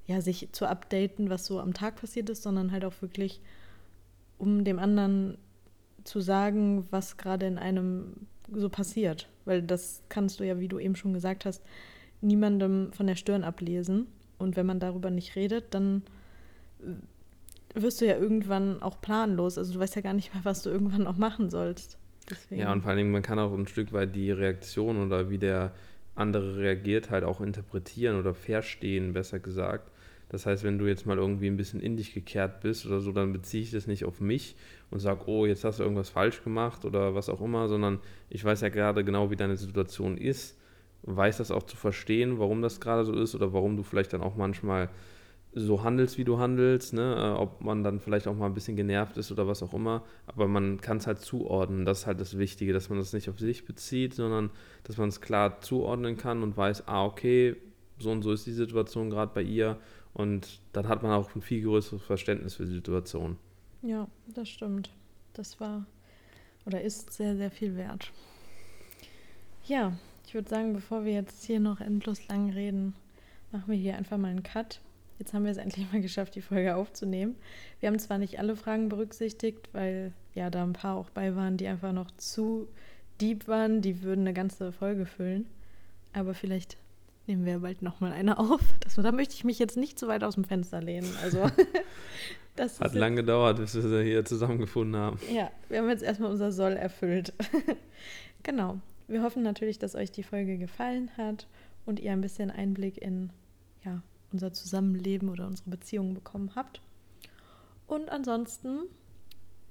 ja, 0.06 0.20
sich 0.20 0.48
zu 0.52 0.66
updaten, 0.66 1.30
was 1.30 1.46
so 1.46 1.60
am 1.60 1.74
Tag 1.74 1.96
passiert 1.96 2.28
ist, 2.30 2.42
sondern 2.42 2.72
halt 2.72 2.84
auch 2.84 3.00
wirklich 3.00 3.40
um 4.38 4.64
dem 4.64 4.78
anderen 4.78 5.38
zu 6.04 6.20
sagen, 6.20 6.84
was 6.90 7.16
gerade 7.16 7.46
in 7.46 7.58
einem 7.58 8.26
so 8.52 8.68
passiert. 8.68 9.28
Weil 9.44 9.62
das 9.62 10.02
kannst 10.08 10.40
du 10.40 10.44
ja, 10.44 10.58
wie 10.58 10.68
du 10.68 10.78
eben 10.78 10.96
schon 10.96 11.12
gesagt 11.12 11.44
hast, 11.44 11.62
niemandem 12.20 12.92
von 12.92 13.06
der 13.06 13.14
Stirn 13.14 13.44
ablesen. 13.44 14.06
Und 14.38 14.56
wenn 14.56 14.66
man 14.66 14.80
darüber 14.80 15.10
nicht 15.10 15.36
redet, 15.36 15.74
dann 15.74 16.02
wirst 17.74 18.00
du 18.00 18.06
ja 18.06 18.16
irgendwann 18.16 18.82
auch 18.82 19.00
planlos. 19.00 19.58
Also 19.58 19.74
du 19.74 19.78
weißt 19.78 19.94
ja 19.94 20.02
gar 20.02 20.14
nicht 20.14 20.34
mehr, 20.34 20.44
was 20.44 20.62
du 20.62 20.70
irgendwann 20.70 21.06
auch 21.06 21.16
machen 21.16 21.48
sollst. 21.50 21.98
Deswegen. 22.28 22.60
Ja, 22.62 22.72
und 22.72 22.82
vor 22.82 22.90
allen 22.90 22.98
Dingen, 22.98 23.12
man 23.12 23.22
kann 23.22 23.38
auch 23.38 23.52
ein 23.52 23.66
Stück 23.66 23.92
weit 23.92 24.14
die 24.14 24.30
Reaktion 24.30 25.04
oder 25.04 25.30
wie 25.30 25.38
der 25.38 25.72
andere 26.14 26.56
reagiert 26.56 27.10
halt 27.10 27.24
auch 27.24 27.40
interpretieren 27.40 28.18
oder 28.18 28.34
verstehen, 28.34 29.12
besser 29.12 29.38
gesagt. 29.38 29.90
Das 30.32 30.46
heißt, 30.46 30.64
wenn 30.64 30.78
du 30.78 30.86
jetzt 30.86 31.06
mal 31.06 31.18
irgendwie 31.18 31.46
ein 31.46 31.58
bisschen 31.58 31.80
in 31.80 31.96
dich 31.96 32.14
gekehrt 32.14 32.62
bist 32.62 32.86
oder 32.86 33.00
so, 33.00 33.12
dann 33.12 33.34
beziehe 33.34 33.62
ich 33.62 33.70
das 33.70 33.86
nicht 33.86 34.06
auf 34.06 34.20
mich 34.20 34.56
und 34.90 34.98
sage, 34.98 35.20
oh, 35.26 35.44
jetzt 35.44 35.62
hast 35.62 35.78
du 35.78 35.82
irgendwas 35.82 36.08
falsch 36.08 36.42
gemacht 36.42 36.86
oder 36.86 37.14
was 37.14 37.28
auch 37.28 37.42
immer, 37.42 37.68
sondern 37.68 38.00
ich 38.30 38.42
weiß 38.42 38.62
ja 38.62 38.70
gerade 38.70 39.04
genau, 39.04 39.30
wie 39.30 39.36
deine 39.36 39.56
Situation 39.56 40.16
ist, 40.16 40.58
weiß 41.02 41.36
das 41.36 41.50
auch 41.50 41.64
zu 41.64 41.76
verstehen, 41.76 42.38
warum 42.38 42.62
das 42.62 42.80
gerade 42.80 43.04
so 43.04 43.12
ist 43.12 43.34
oder 43.34 43.52
warum 43.52 43.76
du 43.76 43.82
vielleicht 43.82 44.14
dann 44.14 44.22
auch 44.22 44.34
manchmal 44.34 44.88
so 45.54 45.82
handelst, 45.82 46.16
wie 46.16 46.24
du 46.24 46.38
handelst, 46.38 46.94
ne? 46.94 47.14
Äh, 47.14 47.38
ob 47.38 47.60
man 47.60 47.84
dann 47.84 48.00
vielleicht 48.00 48.26
auch 48.26 48.34
mal 48.34 48.46
ein 48.46 48.54
bisschen 48.54 48.76
genervt 48.76 49.18
ist 49.18 49.30
oder 49.30 49.46
was 49.46 49.62
auch 49.62 49.74
immer, 49.74 50.02
aber 50.26 50.48
man 50.48 50.80
kann 50.80 50.96
es 50.96 51.06
halt 51.06 51.18
zuordnen, 51.18 51.84
das 51.84 52.00
ist 52.00 52.06
halt 52.06 52.20
das 52.20 52.38
Wichtige, 52.38 52.72
dass 52.72 52.88
man 52.88 52.98
das 52.98 53.12
nicht 53.12 53.28
auf 53.28 53.38
sich 53.38 53.66
bezieht, 53.66 54.14
sondern 54.14 54.48
dass 54.84 54.96
man 54.96 55.10
es 55.10 55.20
klar 55.20 55.60
zuordnen 55.60 56.16
kann 56.16 56.42
und 56.42 56.56
weiß, 56.56 56.88
ah, 56.88 57.04
okay, 57.04 57.56
so 57.98 58.10
und 58.10 58.22
so 58.22 58.32
ist 58.32 58.46
die 58.46 58.52
Situation 58.52 59.10
gerade 59.10 59.32
bei 59.34 59.42
ihr 59.42 59.78
Und 60.14 60.60
dann 60.72 60.88
hat 60.88 61.02
man 61.02 61.12
auch 61.12 61.34
ein 61.34 61.42
viel 61.42 61.62
größeres 61.62 62.02
Verständnis 62.02 62.56
für 62.56 62.66
die 62.66 62.74
Situation. 62.74 63.38
Ja, 63.82 64.08
das 64.34 64.48
stimmt. 64.48 64.90
Das 65.32 65.58
war 65.60 65.86
oder 66.66 66.80
ist 66.80 67.12
sehr, 67.12 67.36
sehr 67.36 67.50
viel 67.50 67.76
wert. 67.76 68.12
Ja, 69.66 69.92
ich 70.26 70.34
würde 70.34 70.48
sagen, 70.48 70.72
bevor 70.72 71.04
wir 71.04 71.12
jetzt 71.12 71.44
hier 71.44 71.60
noch 71.60 71.80
endlos 71.80 72.26
lang 72.28 72.50
reden, 72.50 72.94
machen 73.50 73.70
wir 73.70 73.76
hier 73.76 73.96
einfach 73.96 74.18
mal 74.18 74.28
einen 74.28 74.42
Cut. 74.42 74.80
Jetzt 75.18 75.34
haben 75.34 75.44
wir 75.44 75.52
es 75.52 75.56
endlich 75.56 75.90
mal 75.92 76.00
geschafft, 76.00 76.34
die 76.34 76.42
Folge 76.42 76.74
aufzunehmen. 76.74 77.36
Wir 77.80 77.88
haben 77.88 77.98
zwar 77.98 78.18
nicht 78.18 78.38
alle 78.38 78.56
Fragen 78.56 78.88
berücksichtigt, 78.88 79.68
weil 79.72 80.12
ja 80.34 80.50
da 80.50 80.62
ein 80.62 80.72
paar 80.72 80.96
auch 80.96 81.10
bei 81.10 81.36
waren, 81.36 81.56
die 81.56 81.66
einfach 81.66 81.92
noch 81.92 82.10
zu 82.12 82.68
deep 83.20 83.46
waren, 83.46 83.82
die 83.82 84.02
würden 84.02 84.22
eine 84.22 84.32
ganze 84.32 84.72
Folge 84.72 85.06
füllen. 85.06 85.46
Aber 86.12 86.34
vielleicht 86.34 86.76
nehmen 87.26 87.44
wir 87.44 87.60
bald 87.60 87.82
nochmal 87.82 88.12
eine 88.12 88.38
auf. 88.38 88.60
Das, 88.80 88.94
da 88.94 89.12
möchte 89.12 89.34
ich 89.34 89.44
mich 89.44 89.58
jetzt 89.58 89.76
nicht 89.76 89.98
zu 89.98 90.08
weit 90.08 90.24
aus 90.24 90.34
dem 90.34 90.44
Fenster 90.44 90.80
lehnen. 90.80 91.08
Also 91.22 91.50
das 92.56 92.80
hat 92.80 92.94
lange 92.94 93.16
gedauert, 93.16 93.58
bis 93.58 93.74
wir 93.74 93.82
sie 93.82 94.04
hier 94.04 94.24
zusammengefunden 94.24 95.00
haben. 95.00 95.18
Ja, 95.32 95.50
wir 95.68 95.78
haben 95.78 95.88
jetzt 95.88 96.02
erstmal 96.02 96.30
unser 96.30 96.52
Soll 96.52 96.72
erfüllt. 96.72 97.32
genau. 98.42 98.80
Wir 99.08 99.22
hoffen 99.22 99.42
natürlich, 99.42 99.78
dass 99.78 99.94
euch 99.94 100.10
die 100.10 100.22
Folge 100.22 100.58
gefallen 100.58 101.10
hat 101.16 101.46
und 101.84 102.00
ihr 102.00 102.12
ein 102.12 102.20
bisschen 102.20 102.50
Einblick 102.50 102.98
in 102.98 103.30
ja, 103.84 104.02
unser 104.32 104.52
Zusammenleben 104.52 105.28
oder 105.28 105.46
unsere 105.46 105.70
Beziehungen 105.70 106.14
bekommen 106.14 106.52
habt. 106.54 106.80
Und 107.86 108.10
ansonsten 108.10 108.84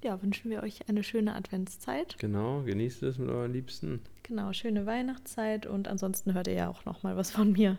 ja, 0.04 0.20
wünschen 0.22 0.50
wir 0.50 0.62
euch 0.62 0.88
eine 0.88 1.02
schöne 1.02 1.34
Adventszeit. 1.34 2.16
Genau, 2.18 2.62
genießt 2.62 3.02
es 3.02 3.18
mit 3.18 3.28
euren 3.28 3.52
Liebsten. 3.52 4.00
Genau, 4.22 4.52
schöne 4.52 4.86
Weihnachtszeit 4.86 5.66
und 5.66 5.88
ansonsten 5.88 6.34
hört 6.34 6.48
ihr 6.48 6.54
ja 6.54 6.68
auch 6.68 6.84
noch 6.84 7.02
mal 7.02 7.16
was 7.16 7.30
von 7.30 7.52
mir. 7.52 7.78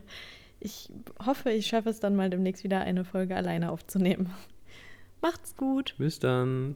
Ich 0.59 0.89
hoffe, 1.25 1.51
ich 1.51 1.67
schaffe 1.67 1.89
es 1.89 1.99
dann 1.99 2.15
mal 2.15 2.29
demnächst 2.29 2.63
wieder 2.63 2.81
eine 2.81 3.03
Folge 3.03 3.35
alleine 3.35 3.71
aufzunehmen. 3.71 4.33
Macht's 5.21 5.55
gut. 5.55 5.95
Bis 5.97 6.19
dann. 6.19 6.75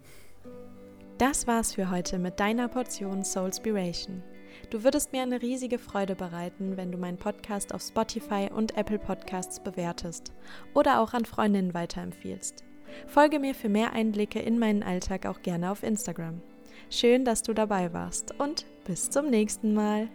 Das 1.17 1.47
war's 1.47 1.73
für 1.73 1.89
heute 1.89 2.19
mit 2.19 2.39
deiner 2.39 2.67
Portion 2.67 3.23
Soulspiration. 3.23 4.21
Du 4.69 4.83
würdest 4.83 5.13
mir 5.13 5.21
eine 5.21 5.41
riesige 5.41 5.79
Freude 5.79 6.15
bereiten, 6.15 6.77
wenn 6.77 6.91
du 6.91 6.97
meinen 6.97 7.17
Podcast 7.17 7.73
auf 7.73 7.81
Spotify 7.81 8.49
und 8.53 8.77
Apple 8.77 8.99
Podcasts 8.99 9.61
bewertest 9.61 10.33
oder 10.73 11.01
auch 11.01 11.13
an 11.13 11.25
Freundinnen 11.25 11.73
weiterempfiehlst. 11.73 12.66
Folge 13.07 13.39
mir 13.39 13.55
für 13.55 13.69
mehr 13.69 13.93
Einblicke 13.93 14.39
in 14.39 14.59
meinen 14.59 14.83
Alltag 14.83 15.25
auch 15.25 15.41
gerne 15.41 15.71
auf 15.71 15.83
Instagram. 15.83 16.41
Schön, 16.89 17.25
dass 17.25 17.43
du 17.43 17.53
dabei 17.53 17.93
warst 17.93 18.39
und 18.39 18.65
bis 18.85 19.09
zum 19.09 19.29
nächsten 19.29 19.73
Mal. 19.73 20.09